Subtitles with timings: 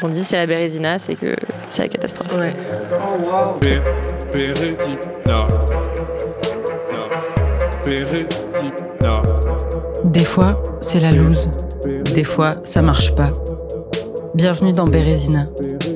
[0.00, 1.36] quand on dit c'est la Bérésina, c'est que
[1.74, 2.28] c'est la catastrophe.
[2.32, 2.54] Ouais.
[10.04, 11.50] Des fois, c'est la loose.
[12.14, 13.32] Des fois, ça marche pas.
[14.34, 15.46] Bienvenue dans Bérésina.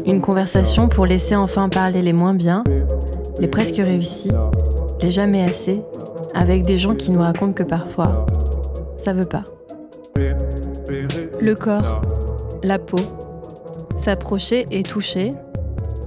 [0.07, 2.63] Une conversation pour laisser enfin parler les moins bien,
[3.41, 4.31] les presque réussis,
[5.03, 5.83] les jamais assez,
[6.35, 8.27] avec des gens qui nous racontent que parfois,
[8.97, 9.45] ça veut pas.
[11.41, 12.01] Le corps,
[12.63, 12.99] la peau,
[13.99, 15.33] s'approcher et toucher,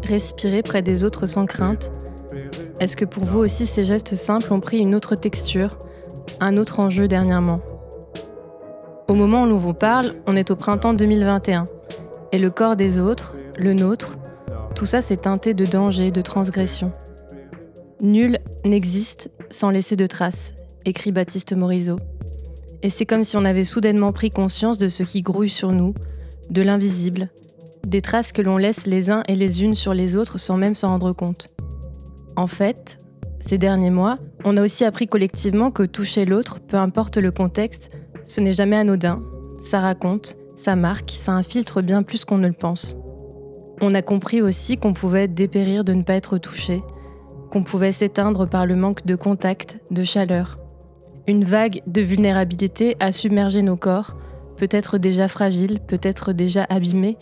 [0.04, 1.92] respirer près des autres sans crainte.
[2.80, 5.78] Est-ce que pour vous aussi ces gestes simples ont pris une autre texture,
[6.40, 7.62] un autre enjeu dernièrement?
[9.08, 11.66] Au moment où l'on vous parle, on est au printemps 2021.
[12.32, 14.18] Et le corps des autres, le nôtre,
[14.76, 16.92] tout ça s'est teinté de danger, de transgression.
[18.00, 20.54] Nul n'existe sans laisser de traces,
[20.86, 22.00] écrit Baptiste Morisot.
[22.82, 25.94] Et c'est comme si on avait soudainement pris conscience de ce qui grouille sur nous,
[26.50, 27.30] de l'invisible,
[27.86, 30.76] des traces que l'on laisse les uns et les unes sur les autres sans même
[30.76, 31.50] s'en rendre compte.
[32.36, 33.00] En fait,
[33.40, 37.92] ces derniers mois, on a aussi appris collectivement que toucher l'autre, peu importe le contexte,
[38.24, 39.22] ce n'est jamais anodin,
[39.62, 42.96] ça raconte, ça marque, ça infiltre bien plus qu'on ne le pense.
[43.82, 46.84] On a compris aussi qu'on pouvait dépérir de ne pas être touché,
[47.52, 50.58] qu'on pouvait s'éteindre par le manque de contact, de chaleur.
[51.28, 54.16] Une vague de vulnérabilité a submergé nos corps,
[54.56, 57.18] peut-être déjà fragiles, peut-être déjà abîmés,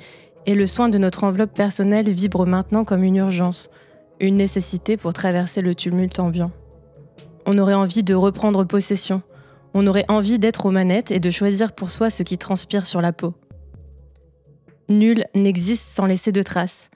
[0.50, 3.70] et le soin de notre enveloppe personnelle vibre maintenant comme une urgence,
[4.20, 6.50] une nécessité pour traverser le tumulte ambiant.
[7.46, 9.22] On aurait envie de reprendre possession,
[9.76, 13.00] on aurait envie d'être aux manettes et de choisir pour soi ce qui transpire sur
[13.00, 13.36] la peau.
[14.90, 16.90] Nul n'existe sans laisser de traces.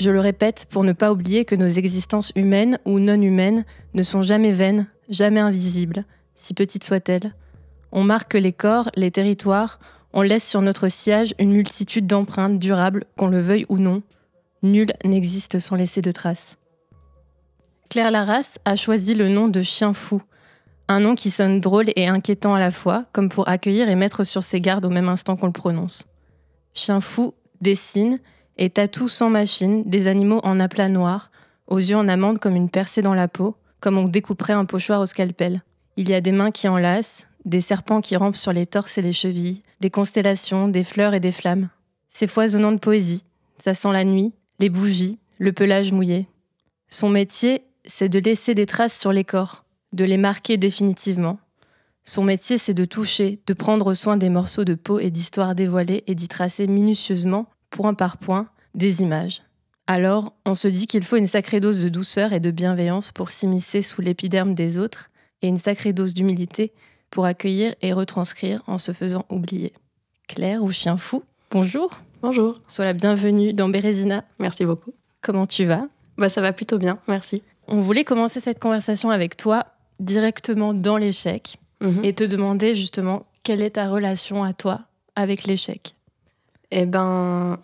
[0.00, 4.02] Je le répète pour ne pas oublier que nos existences humaines ou non humaines ne
[4.02, 7.34] sont jamais vaines, jamais invisibles, si petites soient-elles.
[7.92, 9.78] On marque les corps, les territoires,
[10.14, 14.02] on laisse sur notre sillage une multitude d'empreintes durables, qu'on le veuille ou non.
[14.62, 16.56] Nul n'existe sans laisser de traces.
[17.90, 20.22] Claire Larras a choisi le nom de chien fou,
[20.86, 24.22] un nom qui sonne drôle et inquiétant à la fois, comme pour accueillir et mettre
[24.22, 26.06] sur ses gardes au même instant qu'on le prononce.
[26.74, 28.20] Chien fou dessine
[28.56, 31.32] et tatoue sans machine des animaux en aplat noir,
[31.66, 35.00] aux yeux en amande comme une percée dans la peau, comme on découperait un pochoir
[35.00, 35.62] au scalpel.
[35.96, 39.02] Il y a des mains qui enlacent, des serpents qui rampent sur les torses et
[39.02, 41.68] les chevilles, des constellations, des fleurs et des flammes.
[42.08, 43.24] C'est foisonnant de poésie,
[43.58, 46.28] ça sent la nuit, les bougies, le pelage mouillé.
[46.88, 51.38] Son métier, c'est de laisser des traces sur les corps, de les marquer définitivement.
[52.04, 56.04] Son métier, c'est de toucher, de prendre soin des morceaux de peau et d'histoire dévoilés
[56.06, 59.42] et d'y tracer minutieusement, point par point, des images.
[59.86, 63.30] Alors, on se dit qu'il faut une sacrée dose de douceur et de bienveillance pour
[63.30, 65.10] s'immiscer sous l'épiderme des autres,
[65.42, 66.72] et une sacrée dose d'humilité
[67.14, 69.72] pour accueillir et retranscrire en se faisant oublier.
[70.26, 72.00] Claire ou chien fou, bonjour.
[72.22, 72.60] Bonjour.
[72.66, 74.24] Sois la bienvenue dans Bérésina.
[74.40, 74.92] Merci beaucoup.
[75.22, 75.86] Comment tu vas?
[76.18, 77.42] Bah ça va plutôt bien, merci.
[77.68, 79.64] On voulait commencer cette conversation avec toi
[80.00, 82.04] directement dans l'échec Mhm.
[82.04, 84.80] et te demander justement quelle est ta relation à toi
[85.14, 85.94] avec l'échec?
[86.72, 87.58] Eh ben,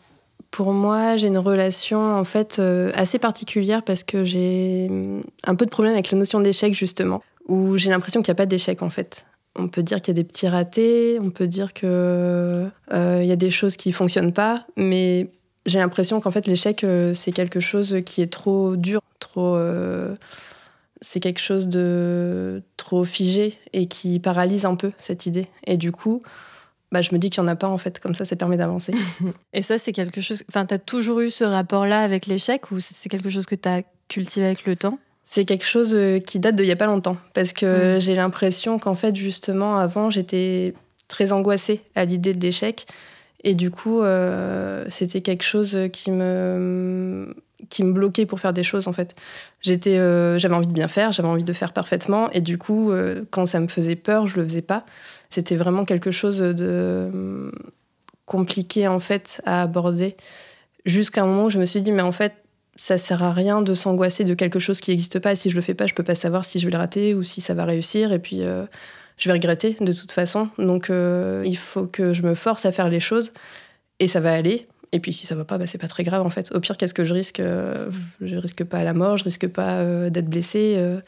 [0.53, 5.55] pour moi, j'ai une relation en fait euh, assez particulière parce que j'ai hum, un
[5.57, 8.47] peu de problème avec la notion d'échec justement, où j'ai l'impression qu'il n'y a pas
[8.47, 9.27] d'échec en fait.
[9.57, 13.33] On peut dire qu'il y a des petits ratés, on peut dire que euh, y
[13.33, 15.31] a des choses qui fonctionnent pas, mais
[15.67, 20.15] j'ai l'impression qu'en fait l'échec euh, c'est quelque chose qui est trop dur, trop euh,
[21.01, 25.49] c'est quelque chose de trop figé et qui paralyse un peu cette idée.
[25.67, 26.23] Et du coup,
[26.93, 28.57] bah, je me dis qu'il n'y en a pas en fait, comme ça ça permet
[28.57, 28.93] d'avancer.
[29.53, 30.45] Et ça, c'est quelque chose.
[30.49, 33.69] Enfin, tu as toujours eu ce rapport-là avec l'échec ou c'est quelque chose que tu
[33.69, 34.99] as cultivé avec le temps?
[35.33, 37.17] C'est quelque chose euh, qui date d'il n'y a pas longtemps.
[37.35, 38.01] Parce que Mm.
[38.01, 40.75] j'ai l'impression qu'en fait, justement, avant, j'étais
[41.07, 42.85] très angoissée à l'idée de l'échec.
[43.45, 47.33] Et du coup, euh, c'était quelque chose qui me,
[47.71, 49.15] qui me bloquait pour faire des choses, en fait.
[49.63, 52.29] J'étais, euh, j'avais envie de bien faire, j'avais envie de faire parfaitement.
[52.33, 54.85] Et du coup, euh, quand ça me faisait peur, je le faisais pas.
[55.31, 57.53] C'était vraiment quelque chose de hum,
[58.27, 60.17] compliqué, en fait, à aborder.
[60.85, 62.35] Jusqu'à un moment où je me suis dit, mais en fait,
[62.77, 65.37] ça sert à rien de s'angoisser de quelque chose qui n'existe pas.
[65.37, 67.23] Si je le fais pas, je peux pas savoir si je vais le rater ou
[67.23, 68.13] si ça va réussir.
[68.13, 68.65] Et puis, euh,
[69.19, 70.49] je vais regretter de toute façon.
[70.59, 73.33] Donc, euh, il faut que je me force à faire les choses
[73.99, 74.67] et ça va aller.
[74.93, 76.51] Et puis, si ça va pas, bah, c'est pas très grave en fait.
[76.53, 77.91] Au pire, qu'est-ce que je risque Euh,
[78.21, 80.75] Je risque pas la mort, je risque pas d'être blessée.
[80.79, 81.01] euh,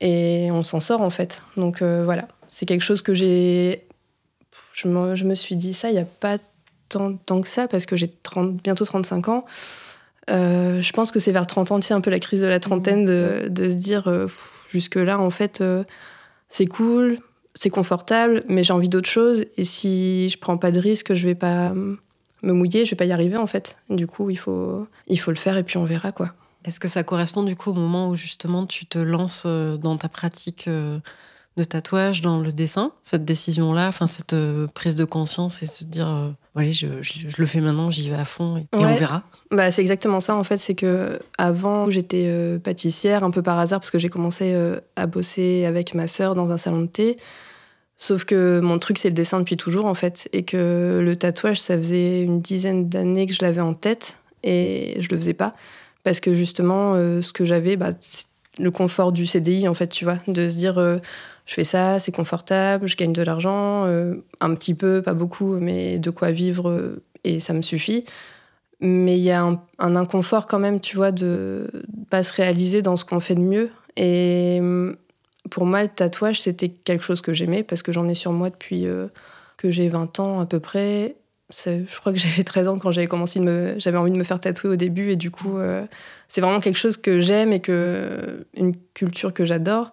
[0.00, 1.42] et on s'en sort en fait.
[1.56, 2.28] Donc, voilà.
[2.48, 3.86] C'est quelque chose que j'ai.
[4.74, 6.38] Je me, suis dit ça il y a pas
[6.88, 9.44] tant, tant que ça parce que j'ai 30 bientôt 35 ans.
[10.28, 12.46] Euh, je pense que c'est vers 30 ans, tu sais, un peu la crise de
[12.46, 14.26] la trentaine, de, de se dire euh,
[14.70, 15.84] jusque-là, en fait, euh,
[16.48, 17.18] c'est cool,
[17.54, 19.44] c'est confortable, mais j'ai envie d'autre chose.
[19.56, 21.72] Et si je prends pas de risque, je vais pas
[22.42, 23.76] me mouiller, je vais pas y arriver en fait.
[23.90, 26.32] Du coup, il faut, il faut le faire et puis on verra quoi.
[26.64, 30.08] Est-ce que ça correspond du coup au moment où justement tu te lances dans ta
[30.08, 30.68] pratique
[31.58, 35.84] de tatouage, dans le dessin, cette décision-là, enfin cette euh, prise de conscience et se
[35.84, 39.24] dire, voilà, je, je, le fais maintenant, j'y vais à fond et, on verra.
[39.50, 43.80] Bah, c'est exactement ça en fait, c'est que avant j'étais pâtissière un peu par hasard
[43.80, 44.56] parce que j'ai commencé
[44.96, 47.16] à bosser avec ma sœur dans un salon de thé.
[48.00, 50.28] Sauf que mon truc, c'est le dessin depuis toujours, en fait.
[50.32, 54.94] Et que le tatouage, ça faisait une dizaine d'années que je l'avais en tête et
[55.00, 55.54] je le faisais pas.
[56.04, 57.90] Parce que justement, euh, ce que j'avais, bah,
[58.58, 60.18] le confort du CDI, en fait, tu vois.
[60.26, 60.98] De se dire, euh,
[61.46, 65.56] je fais ça, c'est confortable, je gagne de l'argent, euh, un petit peu, pas beaucoup,
[65.60, 68.04] mais de quoi vivre et ça me suffit.
[68.80, 71.70] Mais il y a un, un, inconfort quand même, tu vois, de
[72.10, 73.70] pas se réaliser dans ce qu'on fait de mieux.
[73.96, 74.60] Et
[75.48, 78.50] pour moi, le tatouage, c'était quelque chose que j'aimais parce que j'en ai sur moi
[78.50, 79.08] depuis euh,
[79.56, 81.16] que j'ai 20 ans à peu près.
[81.50, 83.74] Je crois que j'avais 13 ans quand j'avais commencé, me...
[83.78, 85.86] j'avais envie de me faire tatouer au début et du coup, euh,
[86.28, 89.92] c'est vraiment quelque chose que j'aime et que une culture que j'adore.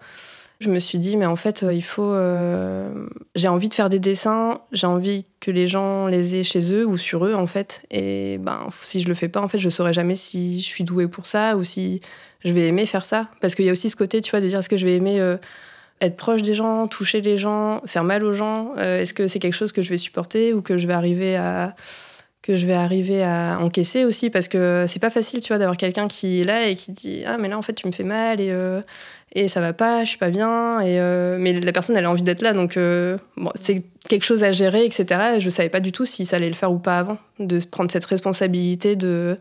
[0.60, 2.14] Je me suis dit, mais en fait, il faut.
[2.14, 6.74] Euh, j'ai envie de faire des dessins, j'ai envie que les gens les aient chez
[6.74, 7.82] eux ou sur eux, en fait.
[7.92, 10.86] Et ben, si je le fais pas, en fait, je saurais jamais si je suis
[10.86, 12.00] douée pour ça ou si
[12.46, 13.30] je vais aimer faire ça.
[13.42, 14.96] Parce qu'il y a aussi ce côté, tu vois, de dire est-ce que je vais
[14.96, 15.36] aimer euh,
[16.02, 19.40] être proche des gens, toucher les gens, faire mal aux gens euh, Est-ce que c'est
[19.40, 21.36] quelque chose que je vais supporter ou que je vais arriver
[23.24, 24.30] à encaisser aussi?
[24.30, 27.24] Parce que c'est pas facile tu vois d'avoir quelqu'un qui est là et qui dit
[27.26, 28.82] ah mais là en fait tu me fais mal et euh,
[29.34, 30.98] et ça va pas je suis pas bien et
[31.40, 32.80] mais la personne elle a envie d'être là donc
[33.56, 36.48] c'est quelque chose à gérer etc et je savais pas du tout si ça allait
[36.48, 39.38] le faire ou pas avant de prendre cette responsabilité de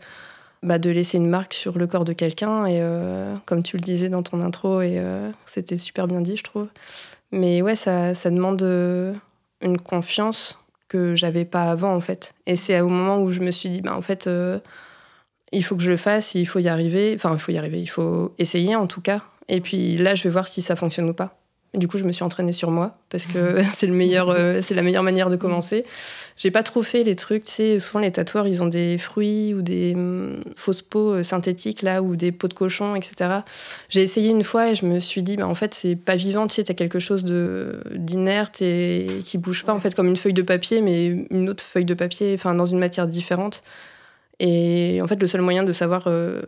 [0.64, 2.66] bah, de laisser une marque sur le corps de quelqu'un.
[2.66, 6.36] Et euh, comme tu le disais dans ton intro, et euh, c'était super bien dit,
[6.36, 6.68] je trouve.
[7.30, 9.12] Mais ouais, ça, ça demande euh,
[9.60, 10.58] une confiance
[10.88, 12.34] que j'avais pas avant, en fait.
[12.46, 14.28] Et c'est au moment où je me suis dit, bah, en fait,
[15.52, 17.12] il faut que je le fasse, il faut y arriver.
[17.14, 19.22] Enfin, il faut y arriver, il faut essayer en tout cas.
[19.48, 21.36] Et puis là, je vais voir si ça fonctionne ou pas.
[21.74, 24.74] Du coup, je me suis entraînée sur moi parce que c'est le meilleur, euh, c'est
[24.74, 25.84] la meilleure manière de commencer.
[26.36, 29.54] J'ai pas trop fait les trucs, tu sais, souvent les tatoueurs, ils ont des fruits
[29.54, 33.40] ou des hum, fausses peaux euh, synthétiques là ou des peaux de cochon, etc.
[33.88, 36.46] J'ai essayé une fois et je me suis dit, bah, en fait, c'est pas vivant,
[36.46, 40.16] tu sais, t'as quelque chose de d'inerte et qui bouge pas, en fait, comme une
[40.16, 43.62] feuille de papier, mais une autre feuille de papier, enfin, dans une matière différente.
[44.40, 46.42] Et en fait, le seul moyen de savoir euh,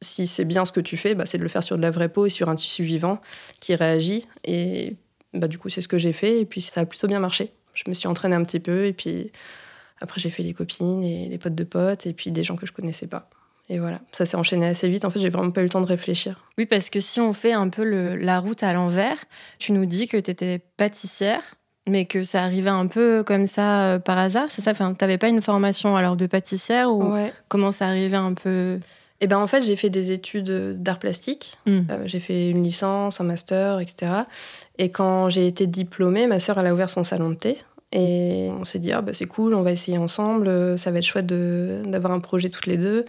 [0.00, 1.90] si c'est bien ce que tu fais, bah, c'est de le faire sur de la
[1.90, 3.20] vraie peau et sur un tissu vivant
[3.60, 4.26] qui réagit.
[4.44, 4.96] Et
[5.34, 6.40] bah, du coup, c'est ce que j'ai fait.
[6.40, 7.52] Et puis, ça a plutôt bien marché.
[7.74, 8.86] Je me suis entraînée un petit peu.
[8.86, 9.32] Et puis,
[10.00, 12.06] après, j'ai fait les copines et les potes de potes.
[12.06, 13.28] Et puis, des gens que je connaissais pas.
[13.70, 15.04] Et voilà, ça s'est enchaîné assez vite.
[15.04, 16.40] En fait, j'ai vraiment pas eu le temps de réfléchir.
[16.56, 17.84] Oui, parce que si on fait un peu
[18.14, 19.18] la route à l'envers,
[19.58, 21.42] tu nous dis que tu étais pâtissière,
[21.86, 24.70] mais que ça arrivait un peu comme ça euh, par hasard, c'est ça?
[24.70, 27.14] Enfin, t'avais pas une formation alors de pâtissière ou
[27.48, 28.78] comment ça arrivait un peu?
[29.20, 31.58] Eh ben, en fait, j'ai fait des études d'art plastique.
[31.66, 31.80] Hmm.
[31.90, 34.12] Euh, j'ai fait une licence, un master, etc.
[34.78, 37.58] Et quand j'ai été diplômée, ma sœur, elle a ouvert son salon de thé.
[37.90, 40.78] Et on s'est dit, ah, bah, c'est cool, on va essayer ensemble.
[40.78, 43.06] Ça va être chouette d'avoir un projet toutes les deux.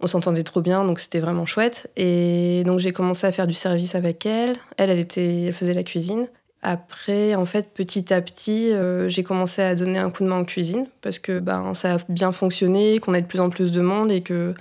[0.00, 1.90] On s'entendait trop bien, donc c'était vraiment chouette.
[1.96, 4.56] Et donc, j'ai commencé à faire du service avec elle.
[4.76, 6.26] Elle, elle, était, elle faisait la cuisine.
[6.62, 10.40] Après, en fait, petit à petit, euh, j'ai commencé à donner un coup de main
[10.40, 13.72] en cuisine parce que ben, ça a bien fonctionné, qu'on a de plus en plus
[13.72, 14.52] de monde et que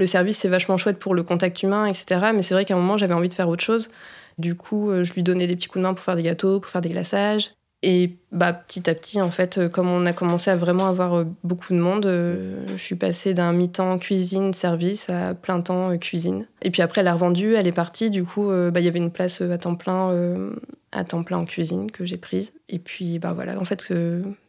[0.00, 2.30] le service, c'est vachement chouette pour le contact humain, etc.
[2.34, 3.90] Mais c'est vrai qu'à un moment, j'avais envie de faire autre chose.
[4.38, 6.58] Du coup, euh, je lui donnais des petits coups de main pour faire des gâteaux,
[6.58, 7.52] pour faire des glaçages.
[7.82, 11.18] Et bah, petit à petit, en fait, euh, comme on a commencé à vraiment avoir
[11.18, 16.46] euh, beaucoup de monde, je suis passée d'un mi-temps cuisine-service à plein temps cuisine.
[16.62, 18.10] Et puis après, elle a revendu, elle est partie.
[18.10, 20.50] Du coup, bah, il y avait une place à temps plein,
[20.92, 22.52] à temps plein en cuisine que j'ai prise.
[22.70, 23.92] Et puis, bah voilà, en fait,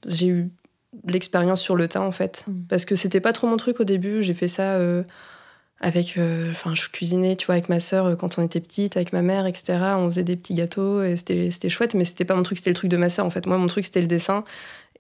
[0.08, 0.50] j'ai eu
[1.08, 2.43] l'expérience sur le tas, en fait.
[2.48, 2.53] Mmh.
[2.70, 4.24] Parce que c'était pas trop mon truc au début.
[4.24, 4.77] J'ai fait ça
[5.82, 8.96] avec euh, enfin je cuisinais tu vois avec ma sœur euh, quand on était petite
[8.98, 12.36] avec ma mère etc on faisait des petits gâteaux et c'était chouette mais c'était pas
[12.36, 13.46] mon truc c'était le truc de ma sœur en fait.
[13.48, 14.44] Moi mon truc c'était le dessin.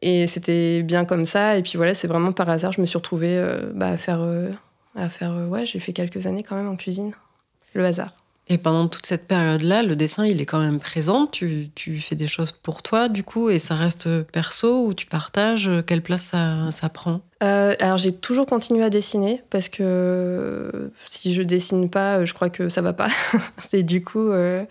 [0.03, 1.57] Et c'était bien comme ça.
[1.57, 4.25] Et puis voilà c'est vraiment par hasard je me suis retrouvée euh, bah, à faire
[4.95, 7.11] à faire ouais j'ai fait quelques années quand même en cuisine.
[7.73, 8.15] Le hasard.
[8.47, 11.25] Et pendant toute cette période-là, le dessin, il est quand même présent.
[11.25, 11.69] Tu,
[12.01, 16.01] fais des choses pour toi, du coup, et ça reste perso ou tu partages Quelle
[16.01, 16.33] place
[16.69, 17.21] ça, prend?
[17.43, 22.49] Euh, Alors, j'ai toujours continué à dessiner parce que si je dessine pas, je crois
[22.49, 23.09] que ça va pas.
[23.69, 24.29] C'est du coup.
[24.29, 24.63] Euh,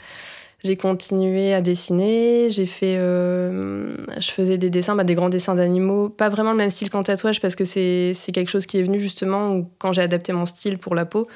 [0.62, 5.54] j'ai continué à dessiner, j'ai fait, euh, je faisais des dessins, bah, des grands dessins
[5.54, 8.82] d'animaux, pas vraiment le même style qu'en tatouage parce que c'est quelque chose qui est
[8.82, 11.28] venu justement quand j'ai adapté mon style pour la peau.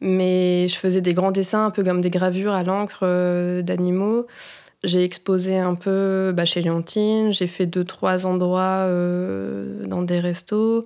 [0.00, 4.26] Mais je faisais des grands dessins, un peu comme des gravures à l'encre euh, d'animaux.
[4.82, 10.20] J'ai exposé un peu bah, chez Léontine, j'ai fait deux, trois endroits euh, dans des
[10.20, 10.84] restos.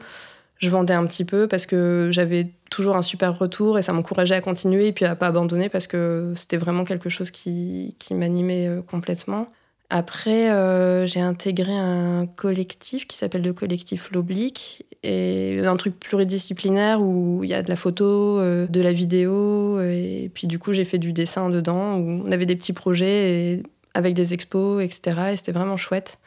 [0.59, 4.35] Je vendais un petit peu parce que j'avais toujours un super retour et ça m'encourageait
[4.35, 8.15] à continuer et puis à pas abandonner parce que c'était vraiment quelque chose qui, qui
[8.15, 9.49] m'animait euh, complètement.
[9.91, 17.03] Après, euh, j'ai intégré un collectif qui s'appelle le collectif L'Oblique, et un truc pluridisciplinaire
[17.03, 20.87] où il y a de la photo, de la vidéo, et puis du coup j'ai
[20.87, 23.63] fait du dessin dedans, où on avait des petits projets
[23.95, 25.31] avec des expos, etc.
[25.33, 26.19] Et c'était vraiment chouette.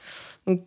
[0.48, 0.62] Donc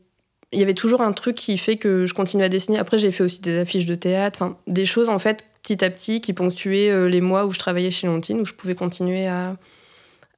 [0.53, 2.79] il y avait toujours un truc qui fait que je continue à dessiner.
[2.79, 6.21] Après j'ai fait aussi des affiches de théâtre, des choses en fait petit à petit
[6.21, 9.57] qui ponctuaient euh, les mois où je travaillais chez Lontine, où je pouvais continuer à,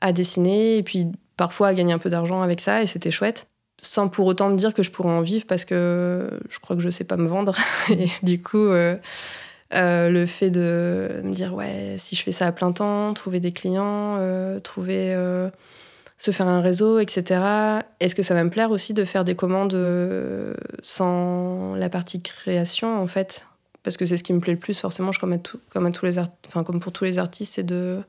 [0.00, 0.78] à dessiner.
[0.78, 3.46] Et puis parfois à gagner un peu d'argent avec ça et c'était chouette.
[3.80, 6.82] Sans pour autant me dire que je pourrais en vivre parce que je crois que
[6.82, 7.56] je sais pas me vendre.
[7.90, 8.96] et du coup, euh,
[9.74, 13.40] euh, le fait de me dire, ouais, si je fais ça à plein temps, trouver
[13.40, 14.18] des clients,
[14.62, 15.16] trouver.
[16.22, 17.82] Se faire un réseau, etc.
[17.98, 19.76] Est-ce que ça va me plaire aussi de faire des commandes
[20.82, 23.46] sans la partie création, en fait?
[23.82, 25.36] Parce que c'est ce qui me plaît le plus, forcément, je, comme,
[25.70, 28.02] comme, à tous les enfin, comme pour tous les artistes, c'est de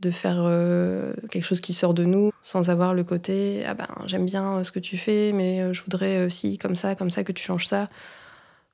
[0.00, 3.88] de faire euh, quelque chose qui sort de nous sans avoir le côté ah ben
[4.04, 7.24] j'aime bien ce que tu fais mais euh, je voudrais aussi comme ça comme ça
[7.24, 7.88] que tu changes ça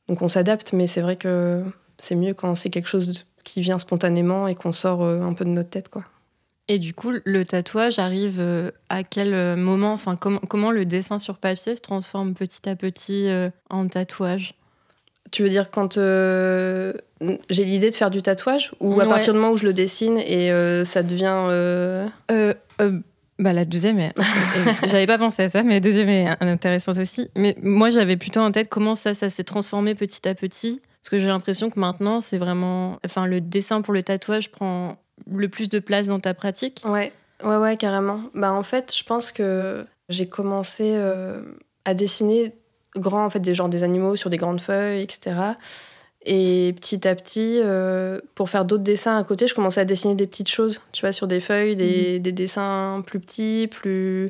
[0.08, 1.62] donc on s'adapte mais c'est vrai que
[1.96, 5.44] c'est mieux quand c'est quelque chose qui vient spontanément et qu'on sort euh, un peu
[5.44, 6.04] de notre tête quoi
[6.68, 8.40] et du coup le tatouage arrive
[8.88, 13.28] à quel moment enfin comment le dessin sur papier se transforme petit à petit
[13.68, 14.54] en tatouage?
[15.32, 16.92] Tu veux dire quand euh,
[17.48, 20.18] j'ai l'idée de faire du tatouage ou à partir du moment où je le dessine
[20.18, 21.46] et euh, ça devient.
[21.48, 22.54] Euh,
[23.38, 23.98] bah, la deuxième,
[24.86, 27.30] j'avais pas pensé à ça, mais la deuxième est intéressante aussi.
[27.34, 30.82] Mais moi, j'avais plutôt en tête comment ça, ça s'est transformé petit à petit.
[31.00, 32.98] Parce que j'ai l'impression que maintenant, c'est vraiment.
[33.04, 34.98] Enfin, le dessin pour le tatouage prend
[35.30, 36.82] le plus de place dans ta pratique.
[36.84, 37.12] Ouais,
[37.44, 38.22] ouais, ouais, carrément.
[38.34, 40.96] Bah, en fait, je pense que j'ai commencé
[41.84, 42.54] à dessiner
[42.96, 45.34] grand, en fait, des genres des animaux sur des grandes feuilles, etc.
[46.24, 50.14] Et petit à petit, euh, pour faire d'autres dessins à côté, je commençais à dessiner
[50.14, 54.28] des petites choses, tu vois, sur des feuilles, des, des dessins plus petits, plus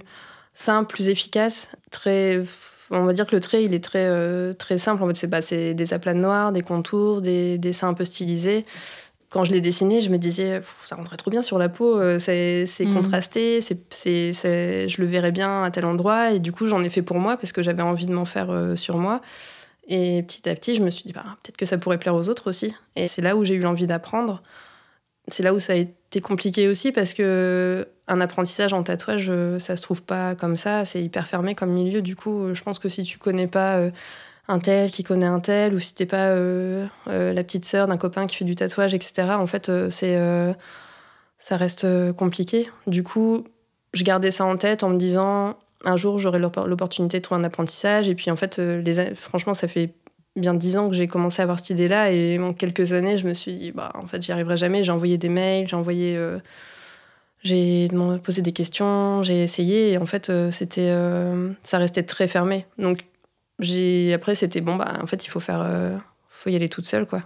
[0.54, 1.68] simples, plus efficaces.
[1.90, 2.42] Très,
[2.90, 5.02] on va dire que le trait, il est très, euh, très simple.
[5.02, 8.64] En fait, c'est bah, des aplats noirs, des contours, des dessins un peu stylisés
[9.32, 12.18] quand je l'ai dessiné, je me disais, ça rendrait trop bien sur la peau, euh,
[12.18, 12.92] c'est mhm.
[12.92, 16.32] contrasté, c'est, je le verrais bien à tel endroit.
[16.32, 18.50] Et du coup, j'en ai fait pour moi parce que j'avais envie de m'en faire
[18.50, 19.22] euh, sur moi.
[19.88, 22.28] Et petit à petit, je me suis dit, bah, peut-être que ça pourrait plaire aux
[22.28, 22.74] autres aussi.
[22.94, 24.42] Et c'est là où j'ai eu envie d'apprendre.
[25.28, 29.58] C'est là où ça a été compliqué aussi parce que un apprentissage en tatouage, euh,
[29.58, 32.02] ça se trouve pas comme ça, c'est hyper fermé comme milieu.
[32.02, 33.88] Du coup, je pense que si tu connais pas
[34.48, 37.86] un tel qui connaît un tel, ou si t'es pas euh, euh, la petite sœur
[37.86, 39.30] d'un copain qui fait du tatouage, etc.
[39.38, 40.18] En fait, euh, c'est
[41.38, 42.68] ça reste compliqué.
[42.86, 43.44] Du coup,
[43.94, 47.44] je gardais ça en tête en me disant un jour j'aurai l'opportunité de trouver un
[47.44, 48.08] apprentissage.
[48.08, 49.92] Et puis en fait, les, franchement, ça fait
[50.36, 52.12] bien dix ans que j'ai commencé à avoir cette idée-là.
[52.12, 54.84] Et en quelques années, je me suis dit, bah, en fait, j'y arriverai jamais.
[54.84, 56.16] J'ai envoyé des mails, j'ai envoyé.
[57.42, 57.88] j'ai
[58.22, 59.90] posé des questions, j'ai essayé.
[59.90, 60.94] Et en fait, c'était,
[61.64, 62.66] ça restait très fermé.
[62.78, 63.04] Donc,
[64.12, 65.96] après c'était bon bah en fait il faut faire euh,
[66.28, 67.22] faut y aller toute seule quoi.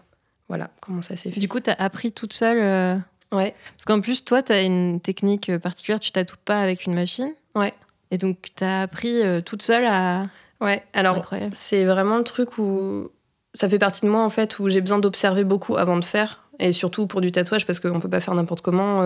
[0.48, 1.40] Voilà comment ça s'est fait.
[1.40, 2.96] Du coup tu as appris toute seule euh,
[3.32, 3.54] ouais.
[3.76, 7.32] parce qu'en plus toi tu as une technique particulière tu tatoues pas avec une machine.
[7.54, 7.74] Ouais.
[8.10, 10.26] Et donc tu as appris euh, toute seule à
[10.60, 13.10] ouais alors c'est vraiment le truc où
[13.54, 16.44] ça fait partie de moi en fait où j'ai besoin d'observer beaucoup avant de faire
[16.58, 19.02] et surtout pour du tatouage parce qu'on peut pas faire n'importe comment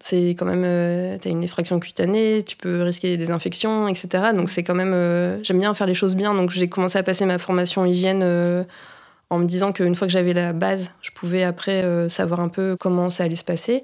[0.00, 4.32] c'est quand même, euh, une effraction cutanée, tu peux risquer des infections, etc.
[4.34, 6.34] Donc c'est quand même, euh, j'aime bien faire les choses bien.
[6.34, 8.64] Donc j'ai commencé à passer ma formation hygiène euh,
[9.30, 12.76] en me disant qu'une fois que j'avais la base, je pouvais après savoir un peu
[12.78, 13.82] comment ça allait se passer.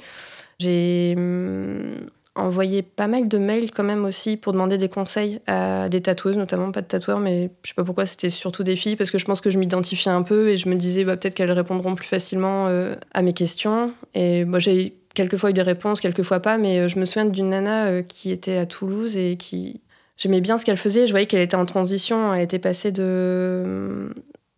[0.59, 1.97] J'ai hum,
[2.35, 6.37] envoyé pas mal de mails quand même aussi pour demander des conseils à des tatoueuses,
[6.37, 9.19] notamment pas de tatoueurs, mais je sais pas pourquoi c'était surtout des filles parce que
[9.19, 11.95] je pense que je m'identifiais un peu et je me disais bah, peut-être qu'elles répondront
[11.95, 12.69] plus facilement
[13.13, 13.93] à mes questions.
[14.15, 17.51] Et moi j'ai quelquefois eu des réponses, quelquefois pas, mais euh, je me souviens d'une
[17.51, 19.81] nana euh, qui était à Toulouse et qui.
[20.17, 21.07] J'aimais bien ce qu'elle faisait.
[21.07, 22.35] Je voyais qu'elle était en transition.
[22.35, 23.03] Elle était passée de.
[23.03, 24.09] Euh,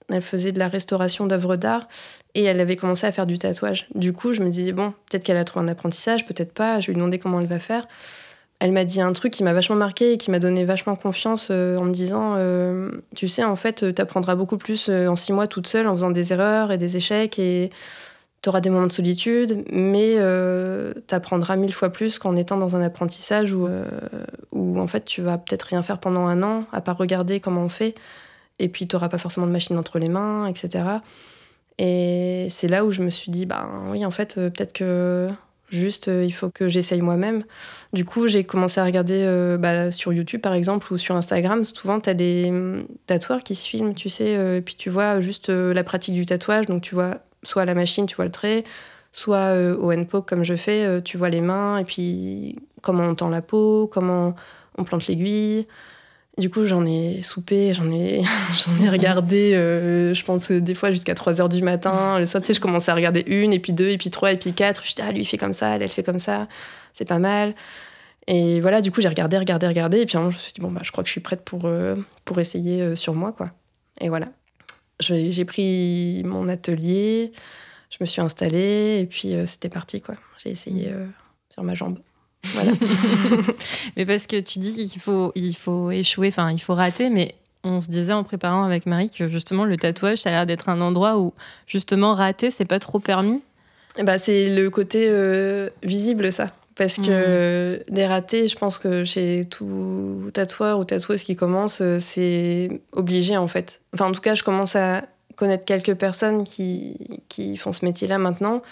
[0.09, 1.89] elle faisait de la restauration d'œuvres d'art
[2.35, 3.87] et elle avait commencé à faire du tatouage.
[3.95, 6.81] Du coup, je me disais, bon, peut-être qu'elle a trouvé un apprentissage, peut-être pas.
[6.81, 7.87] Je lui demander comment elle va faire.
[8.59, 11.51] Elle m'a dit un truc qui m'a vachement marqué et qui m'a donné vachement confiance
[11.51, 12.37] en me disant
[13.17, 16.11] Tu sais, en fait, tu apprendras beaucoup plus en six mois toute seule en faisant
[16.11, 17.39] des erreurs et des échecs.
[17.39, 17.71] Et
[18.43, 22.57] tu auras des moments de solitude, mais euh, tu apprendras mille fois plus qu'en étant
[22.57, 23.85] dans un apprentissage où, euh,
[24.51, 27.63] où en fait tu vas peut-être rien faire pendant un an, à part regarder comment
[27.63, 27.95] on fait,
[28.59, 30.85] et puis tu n'auras pas forcément de machine entre les mains, etc.
[31.79, 35.29] Et c'est là où je me suis dit, bah oui, en fait, euh, peut-être que
[35.71, 37.45] Juste, euh, il faut que j'essaye moi-même.
[37.95, 39.25] Du coup, j'ai commencé à regarder
[39.59, 41.65] bah, sur YouTube, par exemple, ou sur Instagram.
[41.65, 45.21] Souvent, tu as des hum, tatoueurs qui se filment, tu sais, et puis tu vois
[45.21, 46.67] juste la pratique du tatouage.
[46.67, 48.65] Donc, tu vois soit à la machine, tu vois le trait,
[49.13, 53.29] soit au handpoke, comme je fais, tu vois les mains, et puis comment on tend
[53.29, 54.35] la peau, comment
[54.79, 55.67] on plante l'aiguille.
[56.39, 58.23] Du coup, j'en ai soupé, j'en ai,
[58.67, 62.19] j'en ai regardé, euh, je pense, des fois jusqu'à 3 heures du matin.
[62.19, 64.33] Le soir, tu sais, je commençais à regarder une, et puis deux, et puis trois,
[64.33, 64.83] et puis quatre.
[64.85, 66.49] Je dis, ah, lui, il fait comme ça, elle, elle fait comme ça.
[66.95, 67.55] C'est pas mal.
[68.29, 70.01] Et voilà, du coup, j'ai regardé, regardé, regardé.
[70.01, 71.63] Et puis, je me suis dit, bon, bah, je crois que je suis prête pour,
[71.65, 73.51] euh, pour essayer euh, sur moi, quoi.
[74.01, 74.29] Et voilà.
[75.01, 77.33] J'ai pris mon atelier,
[77.91, 80.15] je me suis installée, et puis c'était parti, quoi.
[80.43, 80.93] J'ai essayé
[81.51, 81.99] sur ma jambe.
[82.45, 82.73] Voilà.
[83.97, 87.35] mais parce que tu dis qu'il faut, il faut échouer, enfin, il faut rater, mais
[87.65, 90.69] on se disait en préparant avec Marie que justement le tatouage, ça a l'air d'être
[90.69, 91.33] un endroit où
[91.67, 93.43] justement rater, c'est pas trop permis?
[94.03, 96.53] Bah, c'est le côté euh, visible, ça.
[96.75, 97.95] Parce que mmh.
[97.95, 103.37] des ratés, je pense que chez tout tatoueur ou tatoueuse qui commence, euh, c'est obligé
[103.37, 103.83] en fait.
[103.93, 105.03] Enfin, en tout cas, je commence à
[105.37, 108.63] connaître quelques personnes qui, qui font ce métier-là maintenant.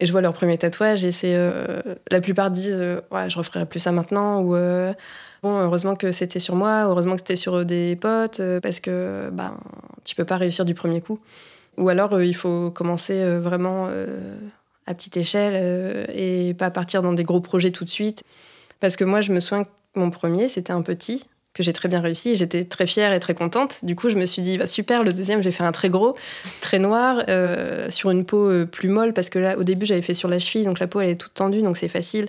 [0.00, 3.38] Et je vois leur premier tatouage et c'est euh, la plupart disent euh, ouais je
[3.38, 4.92] referai plus ça maintenant ou euh,
[5.42, 9.56] bon heureusement que c'était sur moi heureusement que c'était sur des potes parce que ben
[10.02, 11.20] tu peux pas réussir du premier coup
[11.76, 13.88] ou alors il faut commencer vraiment
[14.86, 18.22] à petite échelle et pas partir dans des gros projets tout de suite
[18.80, 21.24] parce que moi je me souviens que mon premier c'était un petit
[21.54, 22.34] que j'ai très bien réussi.
[22.34, 23.84] J'étais très fière et très contente.
[23.84, 26.16] Du coup, je me suis dit, bah, super, le deuxième, j'ai fait un très gros,
[26.60, 30.02] très noir, euh, sur une peau euh, plus molle, parce que là, au début, j'avais
[30.02, 32.28] fait sur la cheville, donc la peau, elle est toute tendue, donc c'est facile.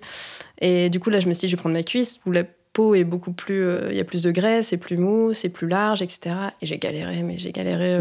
[0.61, 2.43] Et du coup, là, je me suis dit, je vais prendre ma cuisse, où la
[2.75, 3.63] peau est beaucoup plus.
[3.63, 6.35] Euh, il y a plus de graisse, c'est plus mou, c'est plus large, etc.
[6.61, 7.99] Et j'ai galéré, mais j'ai galéré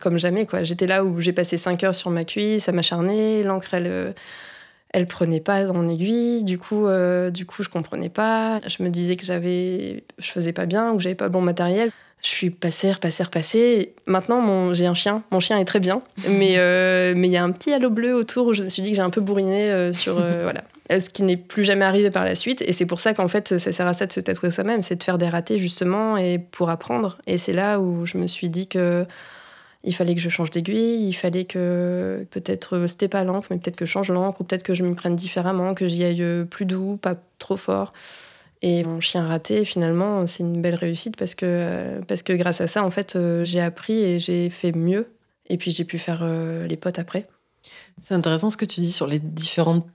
[0.00, 0.64] comme jamais, quoi.
[0.64, 4.14] J'étais là où j'ai passé 5 heures sur ma cuisse, à m'acharner, l'encre, elle
[4.96, 6.42] elle prenait pas mon aiguille.
[6.42, 8.60] Du coup, euh, du coup, je comprenais pas.
[8.66, 11.42] Je me disais que j'avais, je faisais pas bien ou que j'avais pas le bon
[11.42, 11.90] matériel.
[12.22, 13.94] Je suis passée, repassée, repassée.
[14.06, 15.22] Maintenant, mon, j'ai un chien.
[15.30, 18.14] Mon chien est très bien, mais euh, mais il y a un petit halo bleu
[18.14, 20.64] autour où je me suis dit que j'ai un peu bourriné euh, sur voilà.
[20.88, 22.62] Ce qui n'est plus jamais arrivé par la suite.
[22.62, 24.96] Et c'est pour ça qu'en fait, ça sert à ça de se tatouer soi-même, c'est
[24.96, 27.18] de faire des ratés justement et pour apprendre.
[27.26, 29.04] Et c'est là où je me suis dit que
[29.86, 33.58] il fallait que je change d'aiguille, il fallait que peut-être euh, c'était pas l'encre, mais
[33.58, 36.22] peut-être que je change l'encre, ou peut-être que je me prenne différemment, que j'y aille
[36.22, 37.92] euh, plus doux, pas trop fort.
[38.62, 42.60] Et mon chien raté, finalement, c'est une belle réussite parce que, euh, parce que grâce
[42.60, 45.08] à ça, en fait, j'ai appris et j'ai fait mieux.
[45.48, 46.26] Et puis j'ai pu faire
[46.66, 47.28] les potes après.
[48.02, 49.86] C'est intéressant ce que tu dis sur les différentes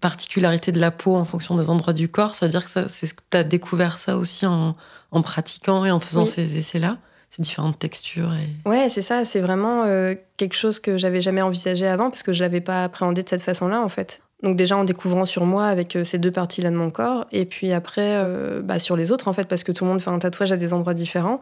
[0.00, 2.34] particularités de la peau en fonction des endroits du corps.
[2.34, 4.76] C'est-à-dire que c'est ce que tu as découvert ça aussi en,
[5.10, 6.98] en pratiquant et en faisant ces essais-là?
[7.30, 8.32] Ces différentes textures.
[8.34, 8.68] Et...
[8.68, 9.24] Ouais, c'est ça.
[9.24, 12.84] C'est vraiment euh, quelque chose que j'avais jamais envisagé avant parce que je l'avais pas
[12.84, 14.20] appréhendé de cette façon-là, en fait.
[14.42, 17.46] Donc déjà en découvrant sur moi avec euh, ces deux parties-là de mon corps, et
[17.46, 20.10] puis après euh, bah, sur les autres, en fait, parce que tout le monde fait
[20.10, 21.40] un tatouage à des endroits différents.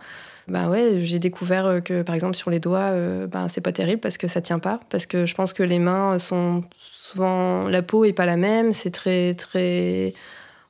[0.49, 2.93] Bah ouais, j'ai découvert que par exemple sur les doigts,
[3.29, 5.79] bah, c'est pas terrible parce que ça tient pas, parce que je pense que les
[5.79, 10.15] mains sont souvent la peau est pas la même, c'est très très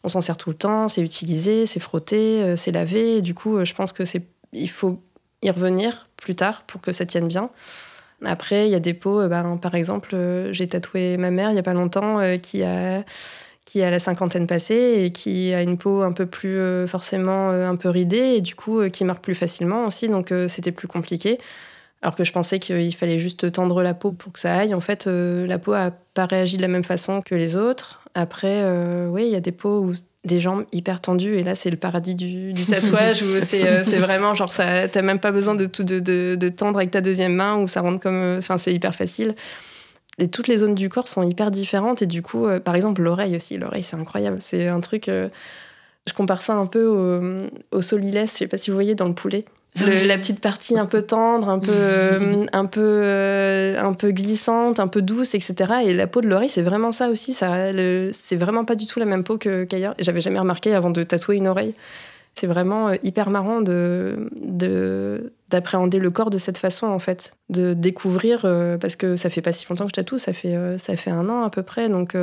[0.04, 3.22] on s'en sert tout le temps, c'est utilisé, c'est frotté, c'est lavé.
[3.22, 5.00] du coup, je pense que c'est il faut
[5.42, 7.50] y revenir plus tard pour que ça tienne bien.
[8.24, 11.50] Après, il y a des peaux, euh, ben, par exemple, euh, j'ai tatoué ma mère
[11.50, 13.04] il n'y a pas longtemps euh, qui a
[13.64, 16.58] qui a la cinquantaine passée et qui a une peau un peu plus
[16.88, 20.08] forcément un peu ridée et du coup qui marque plus facilement aussi.
[20.08, 21.38] Donc c'était plus compliqué.
[22.02, 24.74] Alors que je pensais qu'il fallait juste tendre la peau pour que ça aille.
[24.74, 28.02] En fait la peau a pas réagi de la même façon que les autres.
[28.14, 28.64] Après
[29.06, 31.76] oui il y a des peaux où des jambes hyper tendues et là c'est le
[31.76, 33.40] paradis du, tatouage où euh,
[33.84, 37.00] c'est vraiment genre ça t'as même pas besoin de tout de, de, tendre avec ta
[37.00, 39.34] deuxième main où ça rentre comme euh, enfin c'est hyper facile.
[40.18, 43.02] Et toutes les zones du corps sont hyper différentes et du coup euh, par exemple
[43.02, 44.38] l'oreille aussi l'oreille c'est incroyable.
[44.40, 48.70] C'est un truc je compare ça un peu au, au solilès je sais pas si
[48.70, 49.44] vous voyez dans le poulet
[49.76, 54.80] la petite partie un peu tendre, un peu, euh, un peu, euh, un peu glissante,
[54.80, 55.72] un peu douce, etc.
[55.84, 57.32] Et la peau de l'oreille, c'est vraiment ça aussi.
[57.32, 57.72] Ça,
[58.12, 59.94] c'est vraiment pas du tout la même peau qu'ailleurs.
[59.98, 61.74] J'avais jamais remarqué avant de tatouer une oreille.
[62.34, 64.30] C'est vraiment euh, hyper marrant de,
[65.50, 68.46] d'appréhender le corps de cette façon en fait, de découvrir
[68.80, 71.28] parce que ça fait pas si longtemps que je tatoue, ça fait ça fait un
[71.28, 72.16] an à peu près, donc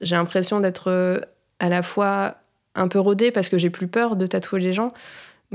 [0.00, 1.20] j'ai l'impression d'être
[1.58, 2.36] à la fois
[2.74, 4.94] un peu rodée parce que j'ai plus peur de tatouer les gens,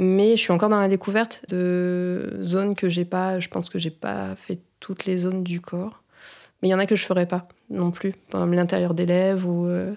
[0.01, 3.41] mais je suis encore dans la découverte de zones que j'ai pas.
[3.41, 6.03] Je pense que j'ai pas fait toutes les zones du corps.
[6.61, 8.13] Mais il y en a que je ferais pas non plus.
[8.31, 9.65] Par exemple, l'intérieur des lèvres ou.
[9.67, 9.93] Euh,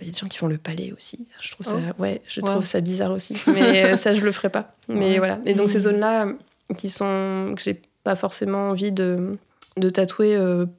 [0.00, 1.26] il y a des gens qui font le palais aussi.
[1.40, 2.02] Je trouve ça, oh.
[2.02, 3.36] ouais, je trouve ça bizarre aussi.
[3.48, 4.74] Mais euh, ça, je le ferai pas.
[4.88, 5.40] Mais voilà.
[5.46, 6.28] Et donc, ces zones-là,
[6.76, 7.54] qui sont.
[7.56, 9.36] que j'ai pas forcément envie de,
[9.78, 10.38] de tatouer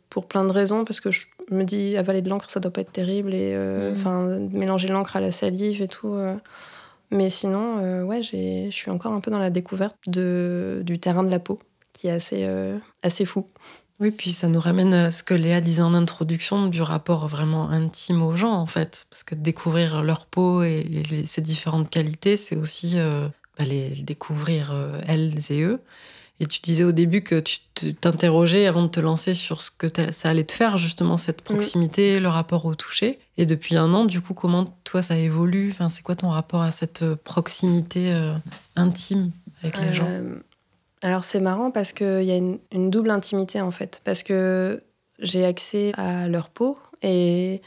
[0.10, 2.82] pour plein de raisons, parce que je me dis avaler de l'encre, ça doit pas
[2.82, 3.96] être terrible, et mm.
[3.98, 6.18] enfin mélanger l'encre à la salive et tout.
[7.12, 11.30] Mais sinon, ouais, je suis encore un peu dans la découverte de, du terrain de
[11.30, 11.60] la peau,
[11.94, 12.50] qui est assez,
[13.04, 13.48] assez fou.
[14.02, 17.70] Oui, puis ça nous ramène à ce que Léa disait en introduction du rapport vraiment
[17.70, 19.08] intime aux gens, en fait.
[19.10, 24.72] Parce que découvrir leur peau et, ses différentes qualités, c'est aussi euh, bah, les découvrir
[24.74, 25.80] euh, elles et eux.
[26.40, 29.88] Et tu disais au début que tu t'interrogeais avant de te lancer sur ce que
[30.12, 31.54] ça allait te faire, justement, cette mm.
[31.54, 33.20] proximité, le rapport au toucher.
[33.38, 35.70] Et depuis un an, du coup, comment toi ça évolue?
[35.72, 38.34] Enfin, C'est quoi ton rapport à cette proximité euh,
[38.76, 39.32] intime
[39.64, 40.08] avec les gens?
[41.06, 44.82] Alors c'est marrant parce qu'il y a une, double intimité en fait, parce que
[45.20, 47.62] j'ai accès à leur peau et